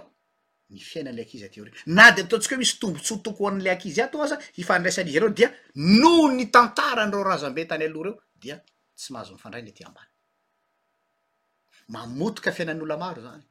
ny 0.71 0.79
fiainale 0.79 1.23
ankizy 1.23 1.45
aty 1.45 1.61
eo 1.61 1.67
re 1.67 1.73
na 1.87 2.13
de 2.13 2.23
ataontsika 2.23 2.55
hoe 2.55 2.63
misy 2.63 2.79
tombotsotoko 2.79 3.45
hoan'le 3.45 3.71
akizy 3.71 4.01
a 4.01 4.05
ato 4.05 4.23
aza 4.23 4.39
hifandraisan' 4.59 5.09
izy 5.09 5.19
reo 5.19 5.29
dia 5.39 5.49
noho 5.75 6.31
ny 6.37 6.45
tantarany 6.55 7.11
reo 7.13 7.25
razambe 7.31 7.67
tany 7.69 7.85
aloha 7.87 8.05
reo 8.07 8.17
dia 8.43 8.57
tsy 8.97 9.13
mahazo 9.13 9.35
mifandrayiny 9.35 9.71
aty 9.73 9.85
ambany 9.85 10.09
mamotika 11.93 12.53
fiainan'ola 12.53 12.97
maro 12.97 13.23
zany 13.27 13.43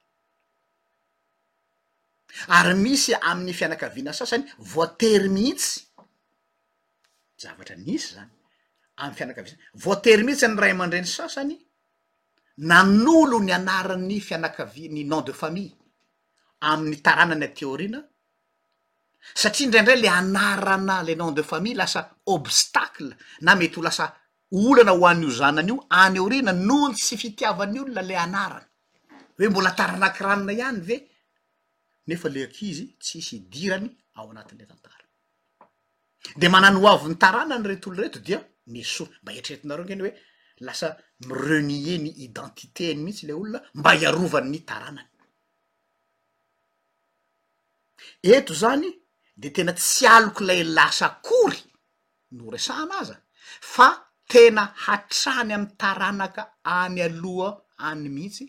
ary 2.57 2.73
misy 2.85 3.11
amin'ny 3.29 3.53
fianakaviana 3.59 4.13
sasany 4.13 4.43
voatery 4.71 5.27
mihitsy 5.35 5.86
zavatra 7.37 7.75
nisy 7.75 8.07
zany 8.15 8.29
am'ny 9.01 9.15
fianakavi 9.17 9.49
voatery 9.83 10.23
mihintsy 10.25 10.39
zany 10.47 10.59
ray 10.63 10.73
ma-dreny 10.79 11.05
sasany 11.15 11.55
nan'olo 12.69 13.37
ny 13.47 13.51
anaran'ny 13.59 14.17
fianakavia 14.27 14.89
ny 14.95 15.01
nom 15.11 15.21
de 15.27 15.33
famille 15.41 15.77
amin'ny 16.71 16.97
taranany 17.05 17.45
ateorina 17.49 17.99
satria 19.41 19.67
ndraindray 19.69 19.99
le 20.03 20.09
anarana 20.21 20.95
le 21.07 21.13
nom 21.21 21.31
de 21.37 21.43
famille 21.51 21.77
lasa 21.81 22.01
obstacle 22.35 23.11
na 23.45 23.51
mety 23.59 23.77
ho 23.77 23.81
lasa 23.87 24.05
olana 24.65 24.93
ho 24.97 25.05
any 25.09 25.25
o 25.29 25.29
zanany 25.41 25.69
io 25.71 25.77
aneorina 26.03 26.51
nohony 26.67 26.95
tsy 27.01 27.15
fitiavany 27.23 27.75
olona 27.83 28.01
le 28.09 28.15
anarana 28.25 28.69
hoe 29.37 29.47
mbola 29.51 29.71
taranankiranona 29.79 30.53
ihany 30.59 30.79
ve 30.89 30.97
nefa 32.07 32.27
le 32.33 32.39
akizy 32.47 32.85
tsisy 33.03 33.33
idirany 33.41 33.87
ao 34.17 34.25
anatin'le 34.33 34.65
tantaay 34.71 34.96
de 36.35 36.47
manany 36.49 36.77
ho 36.81 36.87
avyn'ny 36.91 37.17
taranany 37.17 37.65
retolo 37.67 38.01
reto 38.01 38.19
dia 38.27 38.39
me 38.71 38.81
sora 38.93 39.11
mba 39.23 39.31
etretinareo 39.39 39.85
nk'any 39.85 40.01
hoe 40.03 40.13
lasa 40.67 40.87
mirenile 41.27 41.93
ny 42.03 42.11
identitéeny 42.27 42.99
mihitsy 43.03 43.23
le 43.27 43.33
olona 43.41 43.59
mba 43.79 43.91
hiarovany 43.99 44.47
ny 44.53 44.59
taranany 44.69 45.09
eto 48.35 48.53
zany 48.61 48.87
de 49.41 49.47
tena 49.55 49.73
tsy 49.79 50.03
aloky 50.15 50.43
lay 50.49 50.61
lasa 50.77 51.07
kory 51.27 51.61
no 52.35 52.43
resana 52.55 52.93
aza 53.01 53.15
fa 53.73 53.87
tena 54.31 54.63
hatrany 54.85 55.51
amy 55.57 55.67
taranaka 55.81 56.41
any 56.79 56.99
aloha 57.07 57.49
any 57.87 58.05
mihitsy 58.15 58.45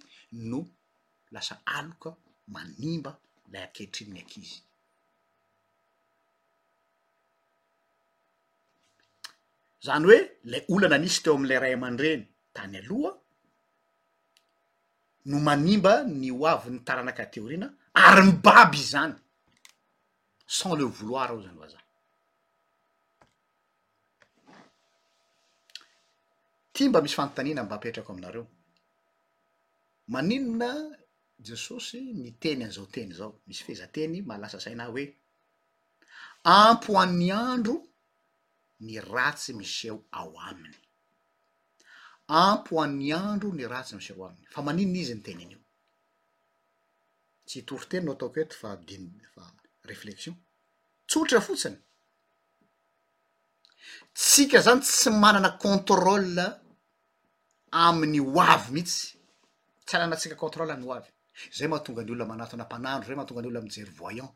no 0.51 0.61
lasa 1.35 1.55
aloka 1.79 2.11
manimba 2.55 3.11
lay 3.53 3.63
akehitry 3.67 4.03
niny 4.07 4.23
ankizy 4.25 4.59
zany 9.83 10.05
hoe 10.07 10.19
le 10.45 10.65
olana 10.73 10.97
anisy 10.97 11.23
teo 11.23 11.35
am'ile 11.37 11.57
ray 11.59 11.75
aman-dreny 11.75 12.23
dany 12.55 12.75
aloha 12.81 13.13
no 15.29 15.37
manimba 15.47 15.93
ny 16.21 16.31
oavyn'ny 16.35 16.81
tarana 16.87 17.13
kateorina 17.19 17.67
ary 18.07 18.23
mybaby 18.29 18.79
i 18.85 18.91
zany 18.93 19.15
sans 20.59 20.75
le 20.79 20.85
voloir 20.97 21.31
ao 21.31 21.41
zany 21.45 21.59
oaza 21.63 21.79
tia 26.73 26.89
mba 26.89 27.01
misy 27.03 27.15
fanontanina 27.17 27.61
mapetrako 27.63 28.11
aminareo 28.13 28.47
maninona 30.13 30.71
jesosy 31.47 32.01
ny 32.21 32.29
teny 32.43 32.61
a'zaoteny 32.67 33.11
zao 33.19 33.31
misy 33.47 33.63
feza-teny 33.67 34.15
mahalasa 34.29 34.59
saina 34.65 34.85
hoe 34.91 35.05
unpoint 36.61 37.13
ny 37.21 37.31
andro 37.51 37.75
ny 38.85 39.01
ratsy 39.01 39.53
miseo 39.55 40.05
ao 40.19 40.33
aminy 40.51 40.77
ampoa 42.39 42.87
ny 42.87 43.11
andro 43.13 43.49
ny 43.57 43.65
ratsy 43.73 43.93
misyeo 43.97 44.25
aminy 44.31 44.47
fa 44.55 44.61
maninina 44.67 44.99
izy 45.03 45.15
ny 45.17 45.23
tenyny 45.27 45.51
io 45.55 45.61
tsy 47.47 47.57
hitoroteny 47.61 48.05
no 48.05 48.13
ataoko 48.15 48.39
eto 48.45 48.57
fa 48.63 48.71
din 48.87 49.05
fa 49.35 49.45
reflexion 49.91 50.35
tsotra 51.09 51.39
fotsiny 51.47 51.77
tsika 54.19 54.59
zany 54.67 54.81
tsy 54.85 55.11
manana 55.23 55.51
contrôla 55.65 56.47
amin'ny 57.87 58.21
oavy 58.39 58.69
mihitsy 58.75 59.03
tsy 59.87 59.93
anana 59.97 60.15
antsika 60.17 60.37
contrôla 60.45 60.73
amny 60.75 60.87
oavy 60.91 61.11
zay 61.57 61.69
mahatonga 61.71 62.03
ny 62.05 62.11
olona 62.13 62.31
manato 62.33 62.55
nampanandro 62.57 63.07
zay 63.09 63.17
mahatonga 63.19 63.43
ny 63.43 63.49
olo 63.51 63.59
ami 63.61 63.71
jery 63.77 63.93
voyant 64.03 64.33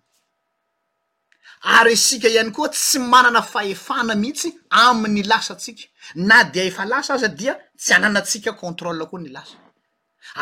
ary 1.63 1.93
asika 1.93 2.29
ihany 2.29 2.51
koa 2.51 2.69
tsy 2.69 2.99
manana 2.99 3.43
faefana 3.43 4.15
mihitsy 4.15 4.49
amin'ny 4.71 5.23
lasatsika 5.31 5.85
na 6.15 6.45
de 6.45 6.61
efa 6.69 6.85
lasa 6.85 7.15
aza 7.15 7.29
dia 7.29 7.55
tsy 7.79 7.93
ananatsika 7.99 8.53
controle 8.63 9.05
koa 9.11 9.21
ny 9.21 9.29
lasa 9.37 9.57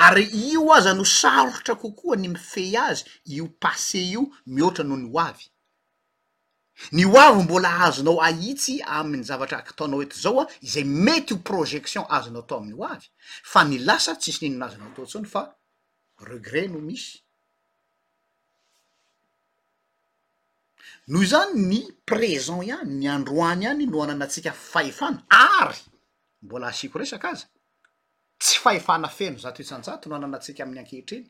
ary 0.05 0.25
io 0.53 0.73
aza 0.77 0.93
no 0.95 1.05
sarotra 1.05 1.75
kokoa 1.83 2.17
ny 2.17 2.29
mifey 2.35 2.77
azy 2.89 3.05
io 3.37 3.45
passe 3.63 3.99
io 4.13 4.23
mihoatra 4.53 4.85
noho 4.85 4.99
ny 5.03 5.09
oavy 5.17 5.45
ny 6.93 7.05
o 7.05 7.17
avy 7.27 7.43
mbola 7.45 7.71
azonao 7.87 8.23
ahitsy 8.29 8.75
amin'ny 8.99 9.25
zavatra 9.29 9.59
ataonao 9.71 10.03
eto 10.03 10.17
zao 10.25 10.41
a 10.41 10.45
izay 10.67 10.85
mety 10.85 11.35
io 11.35 11.39
projection 11.49 12.05
azonao 12.17 12.43
atao 12.45 12.59
amin'ny 12.61 12.77
ho 12.79 12.85
avy 12.95 13.07
fa 13.53 13.61
ny 13.69 13.77
lasa 13.89 14.11
tsisi 14.21 14.43
nino 14.49 14.59
nazana 14.65 14.87
toantsony 14.95 15.27
fa 15.33 15.43
regret 16.33 16.69
no 16.71 16.81
misy 16.89 17.19
noho 21.09 21.25
zany 21.25 21.55
ny 21.69 21.81
présent 22.07 22.63
ihany 22.63 22.95
ny 23.01 23.09
androany 23.17 23.67
hany 23.69 23.87
no 23.87 24.03
anana 24.03 24.25
atsika 24.25 24.53
fahefana 24.53 25.23
ary 25.61 25.81
mbola 26.43 26.67
asiako 26.69 26.99
resaka 26.99 27.29
aza 27.33 27.47
tsy 28.39 28.59
fahefana 28.63 29.09
feno 29.09 29.39
zato 29.39 29.59
hitsanjato 29.63 30.09
no 30.09 30.15
hanana 30.17 30.37
atsika 30.39 30.63
amin'ny 30.63 30.81
ankehitreny 30.83 31.27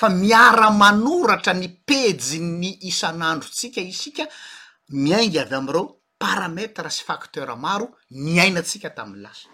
fa 0.00 0.08
miara 0.08 0.70
manoratra 0.70 1.52
ny 1.54 1.68
pejy 1.88 2.38
ny 2.60 2.68
isan'androtsika 2.90 3.80
isika 3.92 4.24
miainga 5.02 5.40
avy 5.44 5.54
amireo 5.60 5.84
parametra 6.22 6.90
sy 6.90 7.02
factera 7.08 7.56
maro 7.56 7.86
ny 8.22 8.38
ainatsika 8.44 8.90
tami'ny 8.98 9.20
lasa 9.24 9.48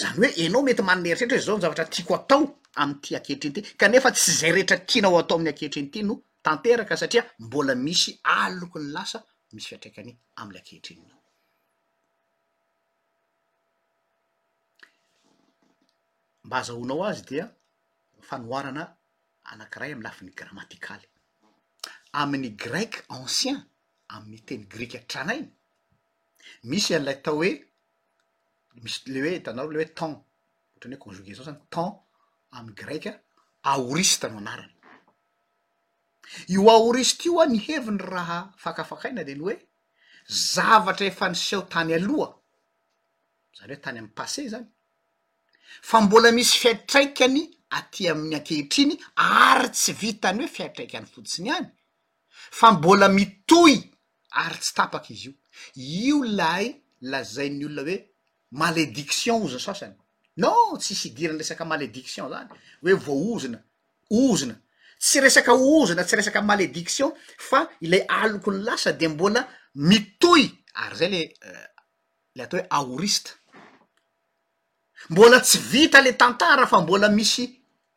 zany 0.00 0.26
hoe 0.26 0.34
enao 0.46 0.62
mety 0.66 0.82
maneeritretra 0.90 1.38
o 1.38 1.44
zao 1.46 1.56
ny 1.56 1.62
zavatra 1.64 1.84
tiako 1.94 2.14
atao 2.18 2.42
ami'yty 2.82 3.16
ankehitreny 3.16 3.54
ty 3.54 3.62
kanefa 3.80 4.08
tsy 4.16 4.30
zay 4.40 4.52
rehetra 4.56 4.76
tiana 4.88 5.08
ao 5.08 5.18
atao 5.22 5.36
amin'ny 5.38 5.50
ankehitreny 5.54 5.88
ty 5.94 6.02
no 6.10 6.22
tanteraka 6.42 6.96
satria 6.96 7.24
mbola 7.38 7.74
misy 7.74 8.20
alokony 8.24 8.88
lasa 8.96 9.18
misy 9.54 9.68
fiatraikany 9.68 10.10
am'lay 10.40 10.60
ankehitreninao 10.60 11.20
mba 16.44 16.56
azahoanao 16.60 17.04
azy 17.10 17.22
dia 17.28 17.44
fanoharana 18.28 18.84
anakiray 19.50 19.90
am'y 19.94 20.04
lafin'ny 20.06 20.32
grammaticaly 20.38 21.06
amin'ny 22.20 22.50
grecu 22.64 22.98
ancien 23.16 23.58
amin'ny 24.14 24.40
teny 24.48 24.62
grique 24.74 24.98
tranainy 25.10 25.48
misy 26.70 26.88
ian'ilay 26.94 27.16
atao 27.18 27.34
hoe 27.40 27.50
misy 28.82 28.96
le 29.12 29.18
hoe 29.22 29.34
itanaro 29.40 29.70
le 29.72 29.78
hoe 29.80 29.88
tem 29.98 30.12
ohatran'y 30.14 30.96
hoe 30.96 31.02
conjuguaisan 31.04 31.46
zany 31.48 31.60
tems 31.74 31.92
amn'ny 32.56 32.74
greq 32.82 33.04
aorisytanao 33.70 34.40
anarany 34.44 34.74
io 36.48 36.68
aorisik'io 36.70 37.40
a 37.40 37.46
niheviny 37.54 37.98
raha 38.14 38.38
fakafakaina 38.62 39.22
de 39.28 39.34
ny 39.36 39.42
hoe 39.44 39.54
zavatra 40.52 41.04
efa 41.10 41.26
nysaho 41.32 41.62
tany 41.72 41.92
aloha 41.98 42.30
zany 43.58 43.70
hoe 43.72 43.82
tany 43.84 43.98
amy 44.00 44.08
pase 44.18 44.42
zany 44.52 44.66
fa 45.88 45.96
mbola 46.04 46.28
misy 46.36 46.56
fiatraikany 46.62 47.38
atya 47.78 48.12
miankehitriny 48.28 48.94
ary 49.48 49.68
tsy 49.76 49.92
vitany 50.00 50.38
hoe 50.42 50.54
fiatraikany 50.56 51.06
fotsiny 51.14 51.50
any 51.56 51.68
fa 52.58 52.66
mbola 52.76 53.06
mitoy 53.18 53.74
ary 54.44 54.58
tsy 54.62 54.72
tapaky 54.78 55.12
izy 55.16 55.28
io 55.28 55.38
io 56.04 56.24
lahay 56.38 56.66
lazainy 57.10 57.64
olona 57.68 57.84
hoe 57.88 57.98
malediction 58.60 59.36
ozony 59.44 59.62
soasany 59.66 59.94
no 60.42 60.52
tsisy 60.80 61.08
hidirany 61.08 61.38
resaky 61.42 61.64
malediction 61.72 62.26
zany 62.32 62.48
hoe 62.82 62.94
vo 63.04 63.14
ozona 63.32 63.58
ozona 64.24 64.56
tsy 65.02 65.18
resaka 65.20 65.52
oozona 65.52 66.04
tsy 66.04 66.16
resaka 66.16 66.42
malédiction 66.42 67.10
fa 67.48 67.66
ilay 67.82 68.02
aloko 68.08 68.50
ny 68.54 68.58
lasa 68.62 68.92
de 68.92 69.08
mbola 69.08 69.42
mitoy 69.74 70.42
ary 70.82 70.96
zay 70.96 71.10
le 71.10 71.20
eh, 71.46 71.66
le 72.36 72.42
atao 72.42 72.60
hoe 72.60 72.66
aoriste 72.70 73.30
mbola 75.10 75.40
tsy 75.40 75.58
vita 75.58 76.00
le 76.00 76.12
tantara 76.16 76.66
fa 76.70 76.78
mbola 76.80 77.08
misy 77.08 77.44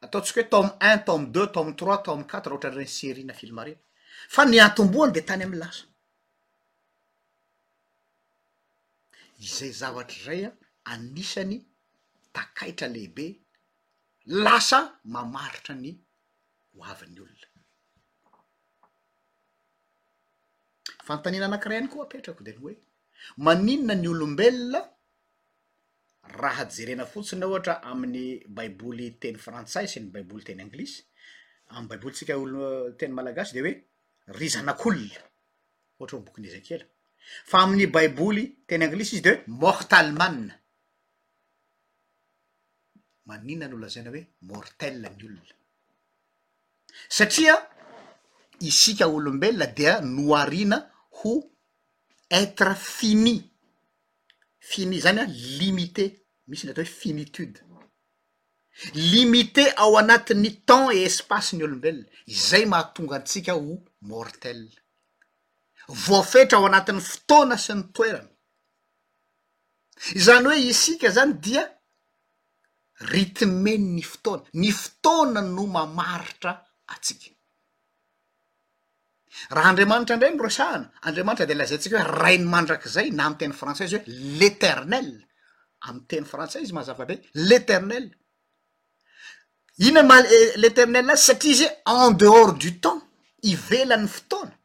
ataontsika 0.04 0.42
hoe 0.42 0.50
tome 0.50 0.72
un 0.90 0.98
tome 1.08 1.28
deux 1.32 1.52
tome 1.54 1.76
trois 1.76 2.02
tome 2.06 2.26
quatre 2.30 2.50
rah 2.50 2.56
ohatra 2.56 2.72
ny 2.72 2.78
reny 2.82 2.92
série 3.00 3.24
na 3.26 3.34
filma 3.42 3.64
reny 3.66 3.78
fa 4.34 4.42
ny 4.46 4.58
antomboany 4.60 5.12
de 5.14 5.22
tany 5.22 5.44
am' 5.44 5.58
lasa 5.62 5.86
izay 9.40 9.72
zavatra 9.82 10.18
zay 10.26 10.42
a 10.48 10.52
anisany 10.92 11.58
takaitra 12.34 12.88
lehibe 12.88 13.28
lasa 14.44 14.80
mamaritra 15.14 15.76
ny 15.76 15.92
oavin'ny 16.84 17.20
olona 17.26 17.48
fantanina 21.08 21.46
anakiraany 21.50 21.88
koa 21.94 22.04
apetrako 22.08 22.42
de 22.48 22.52
ny 22.56 22.60
oe 22.68 22.74
maninna 23.46 23.94
ny 24.02 24.08
olombelona 24.14 24.80
raha 26.42 26.64
jerena 26.76 27.06
fotsiny 27.14 27.44
ohatra 27.48 27.74
amin'ny 27.92 28.26
baiboly 28.58 29.08
teny 29.22 29.38
frantsay 29.46 29.86
sy 29.92 29.98
ny 30.02 30.10
baiboly 30.14 30.44
teny 30.48 30.62
anglisy 30.66 31.00
amin'ny 31.76 31.90
baiboly 31.92 32.16
tsika 32.18 32.34
olo 32.44 32.62
teny 33.00 33.12
malagasy 33.18 33.52
de 33.56 33.62
hoe 33.66 33.74
rizanak'olona 34.40 35.20
ohtra 36.02 36.16
ho 36.16 36.20
mi 36.22 36.28
bokiny 36.30 36.48
ezekiela 36.52 36.86
fa 37.50 37.58
amin'ny 37.64 37.86
baiboly 37.96 38.44
teny 38.70 38.84
anglisy 38.86 39.14
izy 39.16 39.26
dee 39.28 39.38
mortal 39.62 40.08
manne 40.20 40.52
maninona 43.30 43.66
ny 43.68 43.74
olonazaina 43.76 44.10
hoe 44.16 44.24
mortel 44.50 44.96
ny 45.04 45.08
olona 45.28 45.54
satria 47.10 47.56
isika 48.60 49.08
olombelona 49.08 49.66
dia 49.68 50.02
noirina 50.02 50.78
ho 51.18 51.32
etre 52.30 52.76
fini 52.76 53.36
fini 54.70 55.00
zany 55.06 55.20
a 55.24 55.26
limité 55.60 56.06
misy 56.50 56.66
ny 56.66 56.72
atao 56.72 56.86
hoe 56.86 56.96
finitude 57.02 57.60
limite 59.12 59.64
ao 59.84 59.94
anatin'ny 60.02 60.52
temps 60.70 60.90
et 60.98 61.06
espace 61.12 61.50
ny 61.58 61.64
olombelona 61.68 62.08
izay 62.36 62.66
mahatonga 62.72 63.16
antsika 63.20 63.52
ho 63.60 63.74
mortell 64.10 64.64
voafetra 66.06 66.58
ao 66.60 66.66
anatin'ny 66.72 67.02
fotoana 67.12 67.56
sy 67.64 67.72
ny 67.78 67.84
toerana 67.96 68.32
zany 70.26 70.46
hoe 70.50 70.60
isika 70.72 71.08
zany 71.18 71.34
dia 71.46 71.64
ritme 73.14 73.74
ny 73.94 74.02
fotoana 74.12 74.46
ny 74.62 74.70
fotoana 74.82 75.40
no 75.56 75.64
mamaritra 75.76 76.54
atsika 76.94 77.30
raha 79.52 79.70
andriamanitra 79.72 80.16
indre 80.16 80.32
mirosahana 80.38 80.92
andriamanitra 81.08 81.46
de 81.46 81.56
lazay 81.56 81.76
antsika 81.78 81.98
hoe 82.02 82.10
rainy 82.24 82.46
mandrak'zay 82.56 83.08
na 83.18 83.24
am'y 83.28 83.38
teny 83.40 83.54
frantsaisy 83.62 83.96
hoe 83.98 84.06
l'éternelle 84.40 85.20
amiy 85.88 86.04
teny 86.12 86.26
frantsaizy 86.34 86.74
mazavabe 86.78 87.16
l'éternell 87.50 88.08
ina 89.88 90.02
maa 90.10 90.22
l'eternell 90.62 91.10
azy 91.14 91.26
satria 91.30 91.54
izy 91.56 91.68
e 91.68 91.72
en 92.04 92.10
dehors 92.22 92.54
du 92.64 92.70
temps 92.86 93.02
ivelan'ny 93.54 94.08
fotoana 94.18 94.56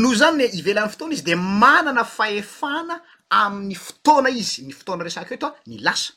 no 0.00 0.08
zany 0.20 0.40
e, 0.44 0.46
ivelan'ny 0.60 0.92
fotoana 0.92 1.14
izy 1.16 1.24
de 1.30 1.34
manana 1.62 2.04
faefana 2.16 2.96
amin'ny 3.42 3.76
fotoana 3.86 4.30
izy 4.42 4.58
ny 4.68 4.72
fotoana 4.78 5.02
resaky 5.08 5.32
oetoa 5.36 5.50
ny 5.68 5.76
lasa 5.86 6.12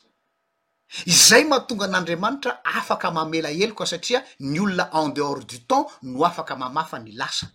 izay 1.12 1.44
mahatonga 1.44 1.84
an'andriamanitra 1.88 2.52
afaka 2.80 3.06
mamela 3.16 3.48
ely 3.62 3.72
koa 3.78 3.86
satria 3.92 4.20
ny 4.52 4.58
olona 4.64 4.84
en 5.00 5.08
dehors 5.16 5.44
du 5.50 5.58
temps 5.70 5.86
no 6.12 6.20
afaka 6.30 6.54
mamafa 6.62 6.98
ny 7.04 7.10
lasa 7.20 7.46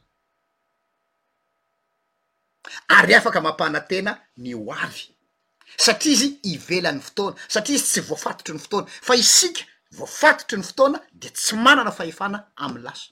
ary 2.98 3.14
afaka 3.20 3.40
mampana 3.46 3.80
tena 3.92 4.12
ny 4.44 4.52
oavy 4.56 5.04
satria 5.86 6.12
izy 6.16 6.30
ivelan'ny 6.54 7.02
fotoana 7.08 7.38
satria 7.54 7.76
izy 7.78 7.88
tsy 7.92 8.02
voafatotry 8.10 8.54
ny 8.56 8.62
fotoana 8.66 8.88
fa 9.08 9.14
isika 9.24 9.62
voafatotry 9.98 10.58
ny 10.60 10.66
fotoana 10.70 10.98
de 11.22 11.28
tsy 11.36 11.56
manana 11.66 11.92
fahefana 11.98 12.38
am'y 12.66 12.82
lasa 12.88 13.08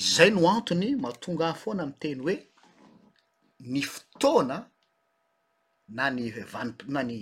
izay 0.00 0.30
no 0.34 0.40
antony 0.56 0.86
mahatonga 1.02 1.44
ah 1.50 1.56
foana 1.62 1.82
amy 1.86 1.96
teny 2.02 2.20
hoe 2.26 2.36
ny 3.64 3.80
fotona 3.82 4.58
na 5.96 6.10
ny 6.10 6.28
vani 6.50 6.74
na 6.92 7.02
ny 7.02 7.18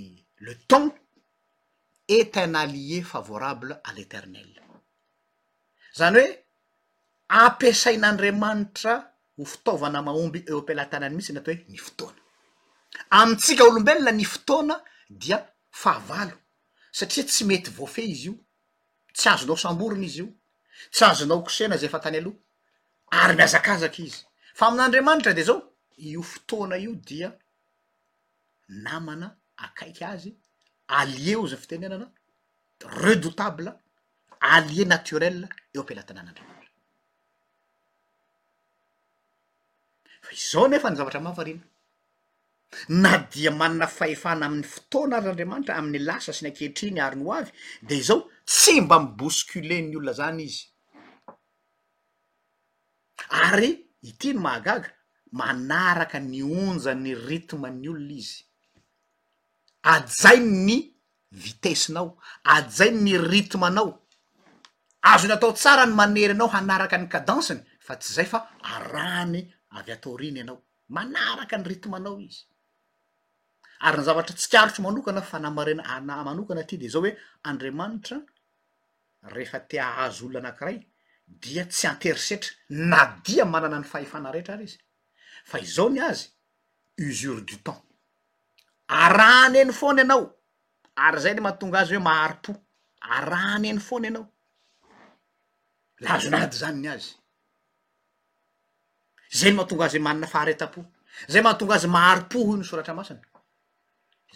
le 0.46 0.55
ton 0.68 0.90
etana 2.09 2.66
lier 2.66 3.02
favorable 3.02 3.81
à 3.85 3.92
l'éternelle 3.94 4.61
zany 5.96 6.18
hoe 6.18 6.31
ampisain'andriamanitra 7.28 8.94
ho 9.38 9.44
fitaovana 9.52 10.02
mahomby 10.02 10.40
eo 10.50 10.59
ampialatanany 10.61 11.14
mhtsy 11.16 11.33
ny 11.33 11.38
atao 11.40 11.55
hoe 11.57 11.64
ny 11.72 11.78
fotoana 11.87 12.20
amintsika 13.20 13.62
olombelona 13.68 14.12
ny 14.18 14.24
fotoana 14.35 14.76
dia 15.20 15.38
fahavalo 15.83 16.37
satria 16.98 17.24
tsy 17.28 17.44
mety 17.44 17.70
voafe 17.78 18.02
izy 18.05 18.26
io 18.28 18.35
tsy 19.16 19.28
azonao 19.28 19.57
samborony 19.64 20.07
izy 20.07 20.22
io 20.24 20.31
tsy 20.94 21.05
azonao 21.05 21.42
kosena 21.42 21.76
zay 21.81 21.90
fa 21.92 21.98
tany 22.02 22.16
aloha 22.18 22.38
ary 23.20 23.35
mihazakazaka 23.37 24.00
izy 24.09 24.24
fa 24.59 24.66
amin'andriamanitra 24.66 25.33
de 25.35 25.42
zao 25.44 25.62
io 26.11 26.23
fotoana 26.23 26.77
io 26.77 26.95
dia 27.11 27.29
namana 28.85 29.29
akaiky 29.67 30.05
azy 30.12 30.31
allier 31.01 31.38
ozyny 31.45 31.61
fitenenana 31.62 32.07
redoutable 33.03 33.71
allier 34.57 34.88
naturel 34.93 35.38
eo 35.75 35.83
ampilatanàan'andriamanitra 35.83 36.71
fa 40.25 40.31
izao 40.41 40.65
nefa 40.73 40.88
ny 40.91 40.97
zavatra 41.01 41.21
mafarina 41.27 41.62
na 43.05 43.12
dia 43.33 43.51
manana 43.62 43.87
fahefana 43.99 44.45
amin'ny 44.49 44.67
fotoana 44.75 45.15
aryn'andriamanitra 45.21 45.75
amin'ny 45.81 46.03
lasa 46.09 46.33
sy 46.33 46.43
ny 46.45 46.51
ankehitriny 46.53 46.99
ary 47.07 47.17
nyho 47.21 47.33
avy 47.38 47.51
de 47.88 47.95
izao 48.03 48.21
tsy 48.51 48.75
mba 48.85 48.97
mibosculeny 49.05 49.95
olona 49.99 50.15
zany 50.21 50.41
izy 50.49 50.65
ary 53.47 53.71
iti 54.11 54.29
ny 54.35 54.38
mahagaga 54.47 54.91
manaraka 55.33 56.21
ny 56.21 56.42
onja 56.42 56.95
ny 57.05 57.12
ritme 57.29 57.71
ny 57.71 57.88
olona 57.90 58.12
izy 58.23 58.45
ajai 59.92 60.40
ny 60.66 60.77
vitesinao 61.42 62.09
ajainy 62.55 63.01
ny 63.07 63.12
ritmeanao 63.31 63.90
azo 65.12 65.27
natao 65.31 65.53
tsara 65.59 65.85
ny 65.88 65.95
manery 66.01 66.33
anao 66.37 66.49
hanaraka 66.55 66.97
ny 67.01 67.07
kadenseny 67.14 67.61
fa 67.87 67.95
tsy 68.01 68.11
zay 68.16 68.27
fa 68.33 68.38
arany 68.75 69.40
avy 69.77 69.92
ataoriny 69.97 70.38
ianao 70.40 70.57
manaraka 70.97 71.55
ny 71.59 71.64
ritmaanao 71.71 72.16
izy 72.29 72.42
ary 73.87 73.97
ny 73.99 74.05
zavatra 74.07 74.35
tsikarotro 74.38 74.81
manokana 74.87 75.21
fanamarena- 75.31 75.87
ana 75.95 76.23
manokana 76.29 76.62
ty 76.68 76.77
de 76.79 76.88
zao 76.92 77.03
hoe 77.05 77.12
andriamanitra 77.49 78.16
refa 79.37 79.59
tia 79.68 79.85
azo 80.05 80.27
olona 80.27 80.49
anakiray 80.49 80.79
dia 81.42 81.64
tsy 81.71 81.87
intersetra 81.92 82.53
na 82.68 82.99
dia 83.25 83.45
manana 83.55 83.79
ny 83.81 83.85
fahefanarehetra 83.92 84.57
ry 84.61 84.64
izy 84.68 84.81
fa 85.45 85.59
izao 85.59 85.88
ny 85.90 86.01
azy 86.01 86.29
usure 87.09 87.42
du 87.47 87.57
temps 87.64 87.83
arany 89.03 89.57
eny 89.62 89.73
foany 89.79 90.01
anao 90.05 90.23
ary 91.07 91.18
zay 91.23 91.35
le 91.35 91.40
mahatonga 91.45 91.79
azy 91.83 91.95
hoe 91.95 92.05
maharopo 92.09 92.53
arany 93.16 93.64
eny 93.71 93.81
foany 93.88 94.07
anao 94.09 94.27
lazonady 96.05 96.57
zany 96.61 96.79
ny 96.85 96.88
azy 96.95 97.09
zay 99.38 99.51
ne 99.51 99.57
mahatonga 99.57 99.85
azy 99.87 99.99
hoe 99.99 100.05
manana 100.07 100.29
fahre 100.35 100.55
tam-po 100.61 100.81
zay 101.33 101.42
mahatonga 101.45 101.75
azy 101.77 101.87
maharopo 101.95 102.38
i 102.53 102.57
ny 102.59 102.64
soratra 102.68 102.95
masany 102.99 103.23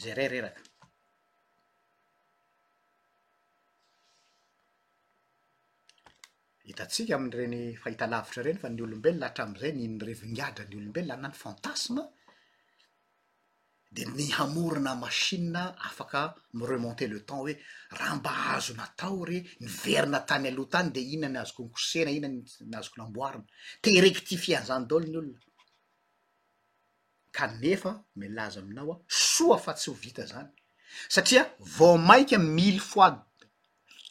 zay 0.02 0.14
rey 0.16 0.28
reraka 0.32 0.60
hitatsika 6.68 7.14
amn'ireny 7.16 7.58
fahita 7.82 8.06
lavitra 8.12 8.42
reny 8.46 8.58
fa 8.62 8.68
ny 8.74 8.82
olombelo 8.86 9.18
latram'izay 9.22 9.72
nynyreviniadra 9.76 10.64
ny 10.68 10.74
olombelo 10.80 11.06
la 11.10 11.16
na 11.22 11.28
ny 11.30 11.36
fantasme 11.44 12.02
de 13.96 14.02
ny 14.16 14.26
hamorona 14.38 14.92
mashina 15.04 15.62
afaka 15.88 16.20
miremonte 16.58 17.04
le 17.12 17.18
temp 17.28 17.38
hoe 17.42 17.54
raha 17.98 18.14
mbahazo 18.20 18.72
natao 18.80 19.22
re 19.30 19.38
niverina 19.64 20.20
tany 20.28 20.44
aloha 20.52 20.70
tany 20.74 20.88
de 20.94 21.00
inona 21.14 21.32
ny 21.34 21.38
azoko 21.42 21.60
nnykosena 21.62 22.10
inina 22.16 22.28
n 22.28 22.34
ny 22.70 22.74
azoko 22.80 22.96
namboarina 23.02 23.46
terekiti 23.82 24.34
fiazany 24.44 24.84
daolo 24.88 25.06
ny 25.12 25.16
olona 25.22 25.40
kanefa 27.36 27.90
melaza 28.20 28.58
aminao 28.62 28.92
a 28.92 28.96
soa 29.34 29.58
fa 29.64 29.72
tsy 29.78 29.86
ho 29.90 29.96
vita 30.02 30.24
zany 30.32 30.48
satria 31.14 31.42
vao 31.76 31.94
maiky 32.08 32.34
a 32.36 32.38
mille 32.58 32.82
fois 32.90 33.14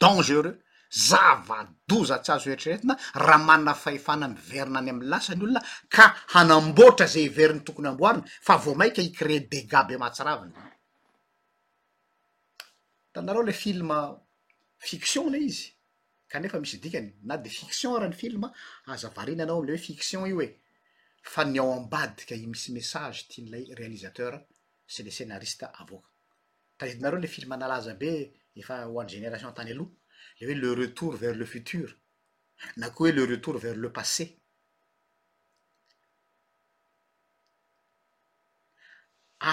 dangereux 0.01 0.55
zavadozatsy 0.95 2.31
azo 2.31 2.45
hoeritrretina 2.49 2.95
raha 3.13 3.43
mana 3.45 3.73
faefana 3.73 4.25
amverina 4.29 4.79
any 4.81 4.89
amy 4.93 5.05
lasany 5.11 5.41
olona 5.45 5.61
ka 5.95 6.05
hanamboatra 6.33 7.07
zay 7.13 7.23
hiveriny 7.27 7.61
tokony 7.67 7.87
ho 7.87 7.91
amboariny 7.93 8.23
fa 8.47 8.55
vo 8.63 8.71
maika 8.81 9.01
icrée 9.03 9.41
dega 9.51 9.83
be 9.83 9.95
mahatsaraviny 9.97 10.53
tanareo 13.13 13.43
le 13.43 13.51
filma 13.53 13.97
fiction 14.77 15.29
le 15.33 15.37
izy 15.49 15.65
kanefa 16.29 16.59
misy 16.59 16.77
dikany 16.83 17.09
na 17.25 17.37
de 17.37 17.49
fiction 17.49 17.95
arany 17.97 18.13
film 18.21 18.43
azavarina 18.91 19.43
anao 19.43 19.59
amlehoe 19.59 19.83
fiction 19.87 20.21
io 20.31 20.41
e 20.41 20.47
fa 21.33 21.41
ny 21.43 21.59
ao 21.59 21.73
ambadika 21.79 22.35
i 22.35 22.47
misy 22.47 22.69
message 22.77 23.27
tya 23.29 23.41
n'lay 23.43 23.65
réalizater 23.79 24.31
sy 24.93 25.01
le 25.03 25.11
scénarista 25.11 25.65
avoka 25.81 26.07
taidinareo 26.77 27.19
le 27.19 27.27
filma 27.35 27.55
analaza 27.55 27.93
be 28.01 28.11
efaho 28.59 28.99
an'ny 29.01 29.11
générationtany 29.15 29.71
alo 29.73 29.87
ehoe 30.41 30.53
le 30.53 30.69
retour 30.73 31.13
vers 31.15 31.35
le 31.41 31.45
futur 31.53 31.87
na 32.79 32.87
koa 32.95 33.07
hoe 33.09 33.13
le 33.17 33.23
retour 33.33 33.55
vers 33.63 33.77
le 33.83 33.89
passe 33.97 34.25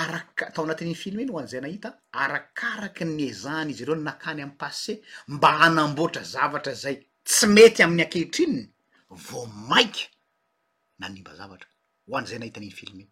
arak 0.00 0.34
atao 0.48 0.64
anatin'iny 0.66 0.96
filma 1.04 1.20
iny 1.22 1.32
ho 1.32 1.38
an'izay 1.40 1.62
nahita 1.64 1.88
arakaraky 2.22 3.04
ny 3.16 3.22
ezahny 3.30 3.70
izy 3.72 3.82
ireo 3.84 3.96
n 3.98 4.06
nakany 4.08 4.40
am'y 4.44 4.58
pase 4.62 4.92
mba 5.34 5.50
hanamboatra 5.60 6.22
zavatra 6.34 6.72
zay 6.82 6.96
tsy 7.28 7.46
mety 7.54 7.80
amin'ny 7.84 8.02
ankehitrininy 8.04 8.64
vao 9.26 9.44
mainka 9.70 10.04
nanimba 11.00 11.32
zavatra 11.40 11.68
ho 12.06 12.12
an'izay 12.18 12.38
nahitan'iny 12.40 12.74
film 12.80 12.96
iny 13.02 13.10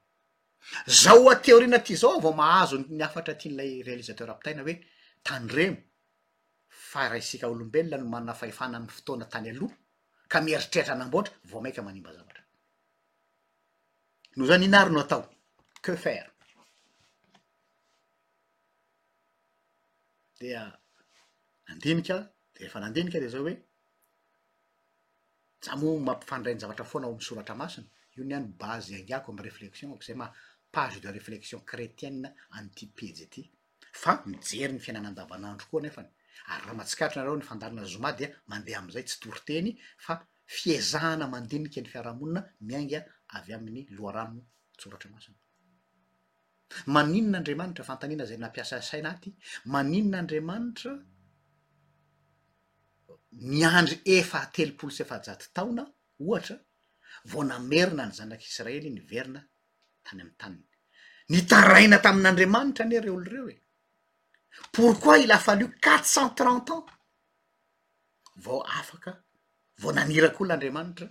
zao 1.02 1.22
a 1.32 1.34
teorina 1.44 1.78
ty 1.86 1.92
zao 2.02 2.16
vao 2.24 2.32
mahazo 2.40 2.76
ni 2.96 3.02
afatra 3.08 3.34
tia 3.40 3.50
n'ilay 3.50 3.72
realizateur 3.88 4.28
ampitaina 4.32 4.60
hoe 4.66 4.74
tandremo 5.28 5.78
faraha 6.92 7.16
isika 7.22 7.46
olombelona 7.52 7.96
no 8.02 8.06
manna 8.14 8.32
fahefana 8.40 8.78
ny 8.82 8.88
fotoana 8.96 9.24
tany 9.32 9.48
aloha 9.52 9.74
ka 10.32 10.38
mieritreritra 10.44 10.94
namboatra 11.00 11.34
vao 11.50 11.60
maika 11.64 11.82
manimba 11.86 12.10
zavatra 12.16 12.40
no 14.36 14.42
zany 14.50 14.64
inari 14.68 14.90
no 14.92 15.00
atao 15.00 15.22
que 15.84 15.92
fare 16.04 16.30
dia 20.40 20.62
nandinika 21.68 22.16
de 22.54 22.60
efa 22.66 22.78
nandinika 22.82 23.18
de 23.20 23.28
zao 23.34 23.42
hoe 23.46 23.54
samo 25.64 25.86
mampifandrainy 26.06 26.60
zavatra 26.60 26.84
foana 26.90 27.06
ao 27.06 27.14
misoratra 27.18 27.54
masiny 27.60 27.86
io 28.16 28.22
ny 28.24 28.34
ano 28.36 28.48
baze 28.62 28.92
agiako 29.00 29.28
ami'y 29.32 29.44
reflexion 29.48 29.90
ako 29.92 30.02
izay 30.04 30.16
ma 30.20 30.34
page 30.74 30.98
de 31.02 31.10
reflexion 31.18 31.60
cretiennee 31.70 32.34
an'ti 32.56 32.84
pezy 32.98 33.22
ety 33.26 33.42
fa 34.02 34.10
mijery 34.26 34.72
ny 34.72 34.80
fiainanan-davan'andro 34.84 35.66
koa 35.70 35.82
nefay 35.86 36.08
ary 36.48 36.62
raha 36.64 36.76
matsikaritra 36.80 37.20
nareo 37.20 37.36
ny 37.40 37.46
fandarina 37.50 37.84
zoma 37.92 38.10
dia 38.18 38.28
mandeha 38.50 38.78
am'izay 38.82 39.04
tsy 39.08 39.16
toroteny 39.22 39.68
fa 40.04 40.12
fiezahana 40.56 41.24
mandiniky 41.34 41.78
ny 41.82 41.88
fiarahamonina 41.92 42.40
miainga 42.68 43.00
avy 43.36 43.50
amin'ny 43.56 43.82
loarano 43.96 44.42
tsoratra 44.80 45.08
masina 45.14 45.38
maninon'andriamanitra 46.94 47.82
fantaniana 47.90 48.24
zay 48.30 48.38
nampiasa 48.44 48.74
saina 48.90 49.08
aty 49.14 49.28
maninon'andriamanitra 49.74 50.92
miandry 53.60 53.96
efa 54.18 54.40
telopolo 54.56 54.90
seefa-jaty 54.98 55.44
taona 55.56 55.82
ohatra 56.28 56.56
vonamerina 57.32 58.02
ny 58.08 58.12
zanak'israely 58.18 58.90
ny 58.96 59.00
verina 59.10 59.40
tany 60.06 60.20
ami'ny 60.22 60.32
taniny 60.42 60.66
nytaraina 61.32 61.96
tamin'andriamanitra 62.04 62.82
ane 62.84 62.96
reo 63.04 63.14
olo 63.18 63.26
ireo 63.30 63.46
e 63.54 63.56
pourquoi 64.72 65.18
i 65.22 65.26
lafali 65.26 65.70
quatre 65.80 66.04
cent 66.06 66.30
trente 66.34 66.70
ans 66.70 66.84
vao 68.36 68.60
afaka 68.62 69.22
vao 69.80 69.92
nanirak' 69.92 70.40
olon'andriamanitra 70.40 71.06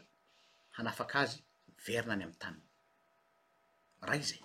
hanafaka 0.78 1.16
azy 1.24 1.38
miverina 1.76 2.14
any 2.16 2.24
am'y 2.26 2.38
tany 2.44 2.58
raha 4.08 4.18
i 4.22 4.24
zay 4.30 4.40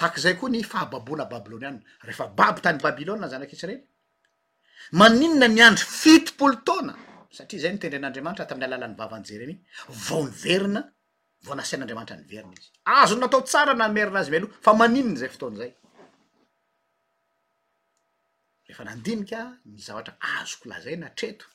takzay 0.00 0.34
koa 0.40 0.50
ny 0.50 0.62
fahababoana 0.64 1.24
babilonianna 1.32 1.80
rehefa 2.06 2.26
babo 2.38 2.60
tany 2.64 2.78
babilôna 2.84 3.28
zandraike 3.30 3.54
etsi 3.56 3.66
ireny 3.66 3.82
maninona 4.98 5.46
nyandry 5.58 5.86
fitopolo 6.00 6.56
taona 6.66 6.94
satria 7.36 7.60
zay 7.62 7.72
nitendrean'andriamanitra 7.72 8.46
tamin'ny 8.48 8.68
alalan'ny 8.68 8.96
vavany 9.00 9.24
jeremy 9.30 9.56
vao 10.06 10.22
miverina 10.28 10.80
vao 11.44 11.54
anasian'andriamanitra 11.56 12.16
niverina 12.20 12.52
izy 12.58 12.70
azo 13.00 13.14
natao 13.16 13.42
tsara 13.48 13.74
namerina 13.80 14.18
azy 14.20 14.30
me 14.32 14.38
loha 14.42 14.56
fa 14.64 14.72
maninony 14.80 15.16
zay 15.20 15.30
fotoana 15.34 15.58
zay 15.62 15.72
refa 18.68 18.84
nandinika 18.84 19.52
ny 19.68 19.80
zavatra 19.86 20.14
azoko 20.38 20.68
lazay 20.72 20.96
natreto 21.02 21.46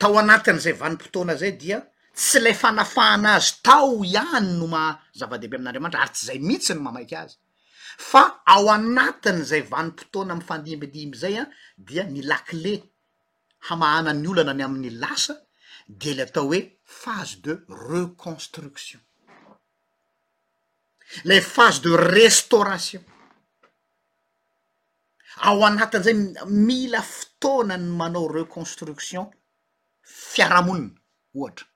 tao 0.00 0.14
anatin' 0.22 0.58
zay 0.64 0.74
vanim-potoana 0.80 1.34
zay 1.42 1.52
dia 1.62 1.78
tsy 2.16 2.38
lay 2.44 2.56
fanafaana 2.62 3.28
azy 3.38 3.50
tao 3.66 3.94
ihany 4.12 4.48
no 4.60 4.66
ma 4.74 4.82
zava-dehibe 5.18 5.56
amin'andriamanitra 5.58 6.00
ary 6.02 6.12
tsy 6.14 6.24
izay 6.24 6.38
mihitsy 6.48 6.72
no 6.74 6.82
mamaiky 6.86 7.16
azy 7.22 7.34
fa 8.10 8.22
ao 8.54 8.66
anatiny 8.76 9.40
zay 9.50 9.62
vanim-potoana 9.72 10.32
amy 10.36 10.46
fandimbindimby 10.50 11.16
zay 11.22 11.36
a 11.38 11.42
ah, 11.44 11.48
dia 11.86 12.02
ny 12.14 12.20
lakile 12.30 12.72
hamahanany 13.68 14.26
olana 14.32 14.52
ny 14.58 14.64
amin'ny 14.66 14.90
lasa 15.02 15.34
de 16.00 16.10
le 16.16 16.22
atao 16.26 16.46
hoe 16.50 16.60
fase 17.02 17.36
de 17.46 17.52
reconstruction 17.92 19.00
le 21.28 21.36
fase 21.54 21.78
de 21.84 21.92
restauration 22.16 23.02
ao 25.40 25.58
anatin'izayy 25.64 26.16
mila 26.46 27.02
fotona 27.02 27.76
ny 27.76 27.86
manao 27.98 28.28
reconstruction 28.38 29.24
fiarahamonina 30.32 30.90
ohatra 31.38 31.66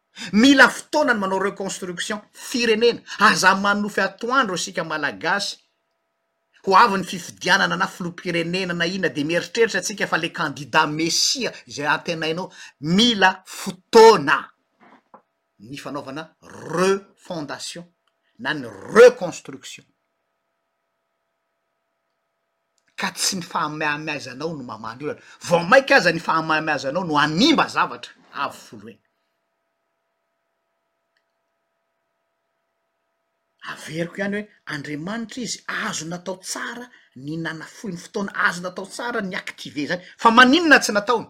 mila 0.42 0.66
fotoana 0.76 1.12
ny 1.14 1.20
manao 1.20 1.38
reconstruction 1.48 2.18
firenena 2.48 3.00
aza 3.28 3.54
manofy 3.64 4.00
atoandro 4.00 4.54
isika 4.54 4.82
malagasy 4.84 5.56
ho 6.64 6.70
avy 6.82 6.96
ny 6.98 7.04
fifidianana 7.10 7.76
na 7.78 7.86
filom-pirenena 7.94 8.74
na 8.74 8.86
ina 8.86 9.08
de 9.08 9.22
mieritreritra 9.24 9.80
atsika 9.80 10.06
fa 10.06 10.16
le 10.18 10.28
candidat 10.38 10.86
messia 10.98 11.50
zay 11.72 11.86
antenainao 11.96 12.52
mila 12.80 13.30
fotona 13.58 14.36
ny 15.70 15.76
fanaovana 15.84 16.22
refondation 16.78 17.84
na 18.38 18.54
ny 18.54 18.66
reconstruction 18.94 19.84
tsy 23.10 23.36
ny 23.36 23.42
fahamaamazanao 23.42 24.50
no 24.56 24.64
mamany 24.64 25.02
oloana 25.04 25.20
vao 25.48 25.64
mainka 25.70 25.96
aza 25.96 26.12
ny 26.12 26.20
fahamamiazanao 26.20 27.04
no 27.04 27.18
animba 27.18 27.66
zavatra 27.74 28.12
avo 28.42 28.58
volo 28.78 28.90
eny 28.92 29.00
averiko 33.70 34.14
ihany 34.20 34.34
hoe 34.38 34.48
andriamanitra 34.72 35.38
izy 35.46 35.58
azo 35.84 36.04
natao 36.12 36.36
tsara 36.46 36.84
ny 37.24 37.36
nana 37.44 37.64
fohiny 37.76 37.98
fotoana 38.04 38.32
azo 38.46 38.60
natao 38.64 38.86
tsara 38.94 39.20
ny 39.30 39.34
aktive 39.40 39.80
zany 39.88 40.02
fa 40.22 40.28
maninona 40.36 40.78
tsy 40.84 40.92
nataony 40.96 41.26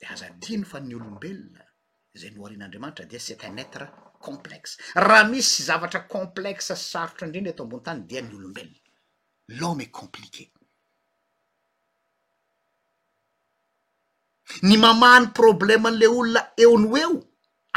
de 0.00 0.04
azadiny 0.12 0.64
fa 0.70 0.78
ny 0.86 0.94
olombelona 0.96 1.62
zay 2.20 2.30
noarian'andriamanitra 2.34 3.04
dea 3.10 3.20
setenetre 3.28 3.86
complexe 4.20 4.76
raha 4.94 5.24
misy 5.32 5.62
zavatra 5.68 6.00
complexa 6.16 6.74
sarotra 6.90 7.24
indrindra 7.26 7.52
eto 7.54 7.62
ambony 7.64 7.82
tany 7.86 8.00
dia 8.08 8.20
ny 8.26 8.34
olombelona 8.34 8.80
l'home 9.58 9.82
e 9.86 9.90
compliqué 9.98 10.44
ny 14.66 14.76
mama 14.84 15.18
ny 15.20 15.26
problema 15.40 15.88
an'la 15.88 16.06
olona 16.18 16.42
eo 16.64 16.76
no 16.78 16.96
eo 17.04 17.12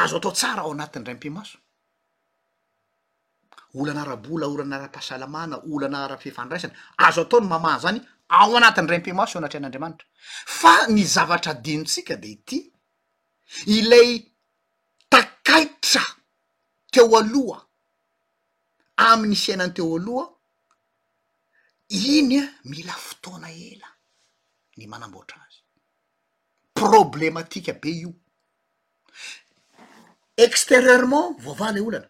azo 0.03 0.17
atao 0.17 0.31
tsara 0.39 0.61
ao 0.61 0.71
anatiny 0.75 1.05
ray 1.05 1.15
m-pi 1.15 1.29
maso 1.29 1.57
olana 3.79 4.01
arabola 4.01 4.45
olana 4.47 4.77
rampahasalamana 4.81 5.55
olana 5.71 6.07
ra 6.09 6.17
fifandraisana 6.17 6.75
azo 7.07 7.21
atao 7.21 7.39
ny 7.41 7.47
mama 7.53 7.79
zany 7.83 7.99
ao 8.37 8.57
anatiny 8.57 8.87
ray 8.89 8.97
m-pimaso 8.99 9.33
eo 9.35 9.39
anatrian'andriamanitra 9.41 10.05
fa 10.59 10.73
ny 10.93 11.01
zavatra 11.15 11.53
dinotsika 11.53 12.15
de 12.21 12.27
ity 12.35 12.57
ilay 13.77 14.09
takaitra 15.11 16.01
teo 16.93 17.09
aloha 17.21 17.59
amin'ny 19.09 19.35
fiainan 19.43 19.71
teo 19.77 19.89
aloha 19.99 20.25
iny 22.15 22.33
e 22.39 22.43
mila 22.71 22.93
fotoana 23.05 23.49
ela 23.71 23.89
ny 24.77 24.83
manamboatra 24.93 25.37
azy 25.45 25.59
problematika 26.81 27.73
be 27.81 27.89
io 28.03 28.11
extérieurement 30.45 31.29
voavale 31.45 31.79
olana 31.87 32.09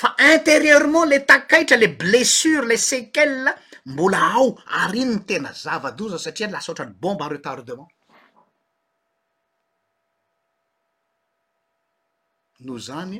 fa 0.00 0.08
interieurement 0.32 1.04
le 1.12 1.18
takaitra 1.30 1.76
le 1.80 1.88
blessures 2.02 2.64
le 2.70 2.76
sequele 2.88 3.50
mbola 3.92 4.20
ao 4.36 4.48
ary 4.82 5.00
iny 5.04 5.14
ny 5.14 5.18
tena 5.28 5.48
zavadoza 5.62 6.18
satria 6.24 6.48
lasoatra 6.54 6.84
nny 6.86 6.94
bomba 7.02 7.26
retardement 7.34 7.90
no 12.64 12.74
zany 12.86 13.18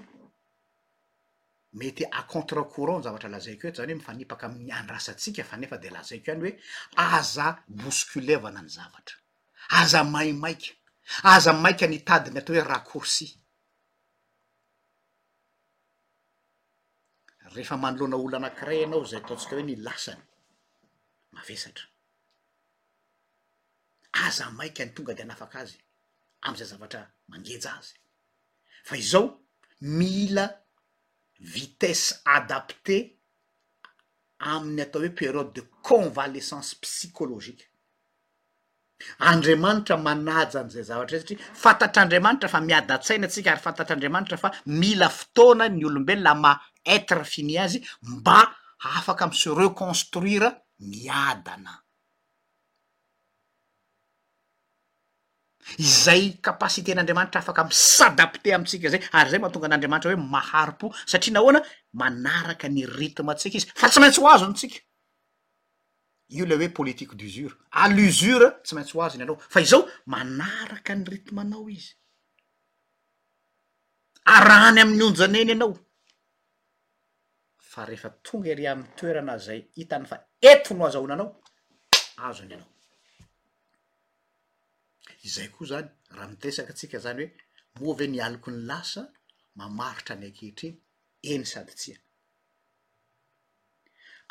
mety 1.75 2.05
a 2.11 2.25
contre 2.29 2.63
courant 2.69 2.99
ny 3.01 3.05
zavatra 3.07 3.31
lazaiko 3.33 3.69
eto 3.69 3.81
zany 3.83 3.95
hoe 3.95 4.01
mifanipaka 4.01 4.47
ami'ny 4.47 4.73
andrasantsika 4.77 5.45
fa 5.45 5.57
nefa 5.57 5.79
de 5.81 5.91
lazaiko 5.91 6.31
iany 6.31 6.41
hoe 6.43 6.53
aza 6.97 7.59
bouscule 7.69 8.35
avana 8.37 8.63
ny 8.63 8.69
zavatra 8.69 9.17
aza 9.81 10.05
maimaika 10.05 10.71
aza 11.23 11.53
maika 11.53 11.87
nitadiny 11.87 12.39
atao 12.39 12.57
hoe 12.57 12.65
racourci 12.65 13.29
rehefa 17.55 17.77
manoloana 17.77 18.17
olo 18.17 18.37
anakiray 18.37 18.81
ianao 18.83 19.05
zay 19.05 19.21
ataontsika 19.21 19.57
hoe 19.57 19.63
ny 19.65 19.77
lasany 19.77 20.23
mavesatra 21.33 21.87
aza 24.13 24.51
maika 24.51 24.85
ny 24.85 24.91
tonga 24.95 25.15
de 25.15 25.23
anafaka 25.23 25.59
azy 25.61 25.79
am'izay 26.43 26.67
zavatra 26.69 27.11
mangeja 27.29 27.75
azy 27.77 27.95
fa 28.85 28.97
izao 28.97 29.41
miila 29.81 30.62
vitesse 31.51 32.17
adaptée 32.37 33.11
amin'ny 34.51 34.81
atao 34.83 35.03
hoe 35.03 35.11
période 35.21 35.51
de 35.59 35.63
convalescence 35.89 36.71
psycologique 36.85 37.65
andriamanitra 39.33 39.97
manajany 40.09 40.71
zay 40.75 40.85
zavatra 40.89 41.17
y 41.17 41.21
satria 41.21 41.39
fantatr'andriamanitra 41.65 42.49
fa 42.53 42.61
miada-tsaina 42.69 43.27
atsika 43.29 43.49
ary 43.53 43.63
fantatr'andriamanitra 43.67 44.37
fa 44.43 44.51
mila 44.81 45.09
fotoana 45.17 45.67
ny 45.77 45.85
olombelola 45.89 46.33
ma 46.45 46.53
etre 46.97 47.23
fini 47.33 47.55
azy 47.65 47.79
mba 48.15 48.39
afaka 48.97 49.23
am 49.27 49.33
sy 49.41 49.49
reconstruira 49.63 50.49
miadana 50.93 51.73
izay 55.85 56.31
kapasitéan'andriamanitra 56.43 57.41
afaka 57.43 57.63
msadapte 57.71 58.49
amitsika 58.55 58.89
zay 58.93 59.01
ary 59.13 59.31
zay 59.31 59.39
mahatonga 59.43 59.67
an'andriamanitra 59.69 60.11
hoe 60.13 60.21
mahary-po 60.35 60.87
satria 61.07 61.33
nahoana 61.33 61.61
manaraka 61.93 62.69
ny 62.69 62.87
rytma 62.87 63.33
atsika 63.33 63.57
izy 63.57 63.69
fa 63.75 63.89
tsy 63.89 64.01
maintsy 64.01 64.21
ho 64.21 64.29
azonytsika 64.35 64.79
io 66.29 66.47
le 66.47 66.57
hoe 66.57 66.69
politique 66.69 67.15
d'usure 67.17 67.55
al'usure 67.71 68.49
tsy 68.65 68.75
maintsy 68.75 68.95
ho 68.97 69.03
azony 69.03 69.23
anao 69.23 69.37
fa 69.39 69.61
izao 69.61 69.89
manaraka 70.07 70.95
ny 70.95 71.05
rytmaanao 71.07 71.69
izy 71.69 71.91
araany 74.25 74.81
amin'ny 74.83 75.03
onjaneny 75.05 75.49
ianao 75.53 75.77
fa 77.71 77.85
rehefa 77.87 78.11
tonga 78.23 78.49
irea 78.51 78.73
ami'ny 78.73 78.91
toerana 78.97 79.39
zay 79.39 79.69
hitany 79.75 80.05
fa 80.07 80.17
eto 80.41 80.75
noazahona 80.75 81.15
anao 81.15 81.41
azony 82.19 82.55
anao 82.55 82.72
izay 85.27 85.49
koa 85.57 85.67
zany 85.67 85.89
raha 86.11 86.29
mitesakyatsika 86.29 86.99
zany 87.05 87.25
hoe 87.25 87.83
movy 87.83 88.05
e 88.05 88.09
nialoko 88.13 88.49
ny 88.55 88.61
lasa 88.71 89.03
mamaritra 89.59 90.15
ny 90.19 90.27
akehitreny 90.29 90.75
eny 91.31 91.45
sady 91.53 91.75
tsia 91.81 91.97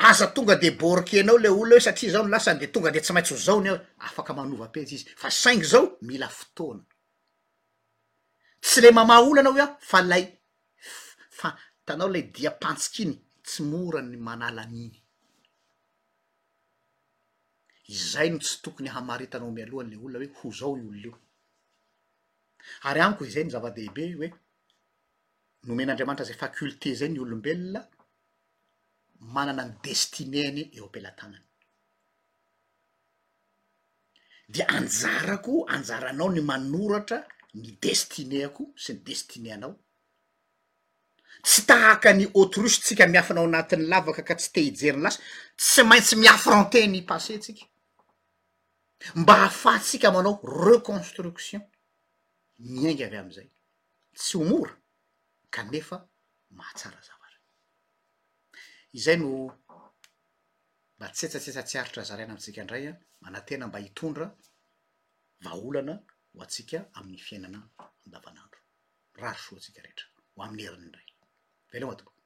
aza 0.07 0.27
tonga 0.35 0.55
de 0.55 0.69
borque 0.79 1.17
nao 1.23 1.37
le 1.37 1.49
olona 1.49 1.75
hoe 1.75 1.85
satria 1.85 2.11
zaho 2.13 2.25
ny 2.25 2.31
lasany 2.35 2.59
de 2.61 2.67
tonga 2.73 2.91
de 2.93 2.99
tsy 3.01 3.11
maintsy 3.13 3.33
ho 3.33 3.39
zaony 3.47 3.69
ao 3.71 3.77
afaka 4.07 4.31
manovapezy 4.37 4.95
izy 4.95 5.05
fa 5.21 5.29
saingy 5.41 5.65
zao 5.71 5.83
mila 6.07 6.27
fotoana 6.37 6.83
tsy 8.65 8.79
le 8.81 8.89
mama 8.97 9.15
olo 9.27 9.39
anao 9.41 9.57
i 9.57 9.61
a 9.65 9.67
fa 9.91 9.99
lay 10.11 10.23
f- 10.89 11.13
fa 11.39 11.49
tanao 11.85 12.09
lay 12.13 12.23
diampantsik' 12.35 12.99
iny 13.03 13.15
tsy 13.47 13.61
mora 13.71 14.01
ny 14.09 14.17
manala 14.27 14.63
miny 14.73 15.00
izay 17.91 18.29
no 18.29 18.39
tsy 18.39 18.57
tokony 18.63 18.89
hamaritanao 18.95 19.51
mialohany 19.55 19.91
le 19.91 19.97
olona 20.03 20.17
hoe 20.25 20.29
ho 20.39 20.49
zao 20.57 20.75
i 20.77 20.81
olon'io 20.87 21.13
ary 22.87 22.99
anko 23.07 23.21
izay 23.29 23.43
ny 23.43 23.51
zava-dehibe 23.53 24.03
hoe 24.17 24.27
nomen'andriamanitra 25.67 26.27
zay 26.29 26.37
faculté 26.45 26.93
zay 26.99 27.09
ny 27.09 27.19
olombelona 27.25 27.81
manana 29.35 29.63
ny 29.67 29.73
destineany 29.87 30.61
eo 30.77 30.85
ampelatanany 30.87 31.45
de 34.53 34.61
anjarako 34.77 35.53
anjaranao 35.75 36.29
ny 36.33 36.41
manoratra 36.51 37.19
ny 37.61 37.69
destineako 37.85 38.63
sy 38.83 38.91
ny 38.93 39.01
destineanao 39.09 39.73
tsy 41.43 41.59
tahaka 41.69 42.09
ny 42.13 42.23
autrosetsika 42.39 43.07
miafanao 43.11 43.45
anatin'ny 43.49 43.85
lavaka 43.91 44.21
ka 44.27 44.35
tsy 44.39 44.49
tehijeriny 44.55 45.03
lasa 45.03 45.19
tsy 45.59 45.81
maintsy 45.89 46.15
miaffronte 46.23 46.79
ny 46.87 46.99
pasetsika 47.11 47.63
mba 49.15 49.33
hahafatsika 49.35 50.07
manao 50.15 50.39
reconstruction 50.65 51.61
myainga 52.71 53.03
avy 53.07 53.17
am'izay 53.23 53.47
tsy 54.19 54.33
homora 54.39 54.73
kanefa 55.55 55.97
mahatsara 56.57 56.99
zavatra 57.07 57.39
izay 58.97 59.17
no 59.21 59.27
mba 60.97 61.07
tsetsatsetsa 61.15 61.61
tsy 61.67 61.75
aritra 61.79 62.03
zaraina 62.09 62.31
amitsika 62.33 62.59
indray 62.63 62.83
an 62.91 62.97
manantena 63.23 63.65
mba 63.67 63.79
hitondra 63.85 64.25
vaholana 65.45 65.93
ho 66.33 66.39
atsika 66.45 66.77
amin'ny 66.97 67.21
fiainana 67.27 67.59
andavanandro 68.05 68.59
raro 69.21 69.39
soa 69.45 69.57
antsika 69.59 69.79
rehetra 69.85 70.05
ho 70.33 70.39
amin'ny 70.45 70.63
heriny 70.65 70.85
indray 70.87 71.07
vealo 71.71 71.87
matoboko 71.89 72.20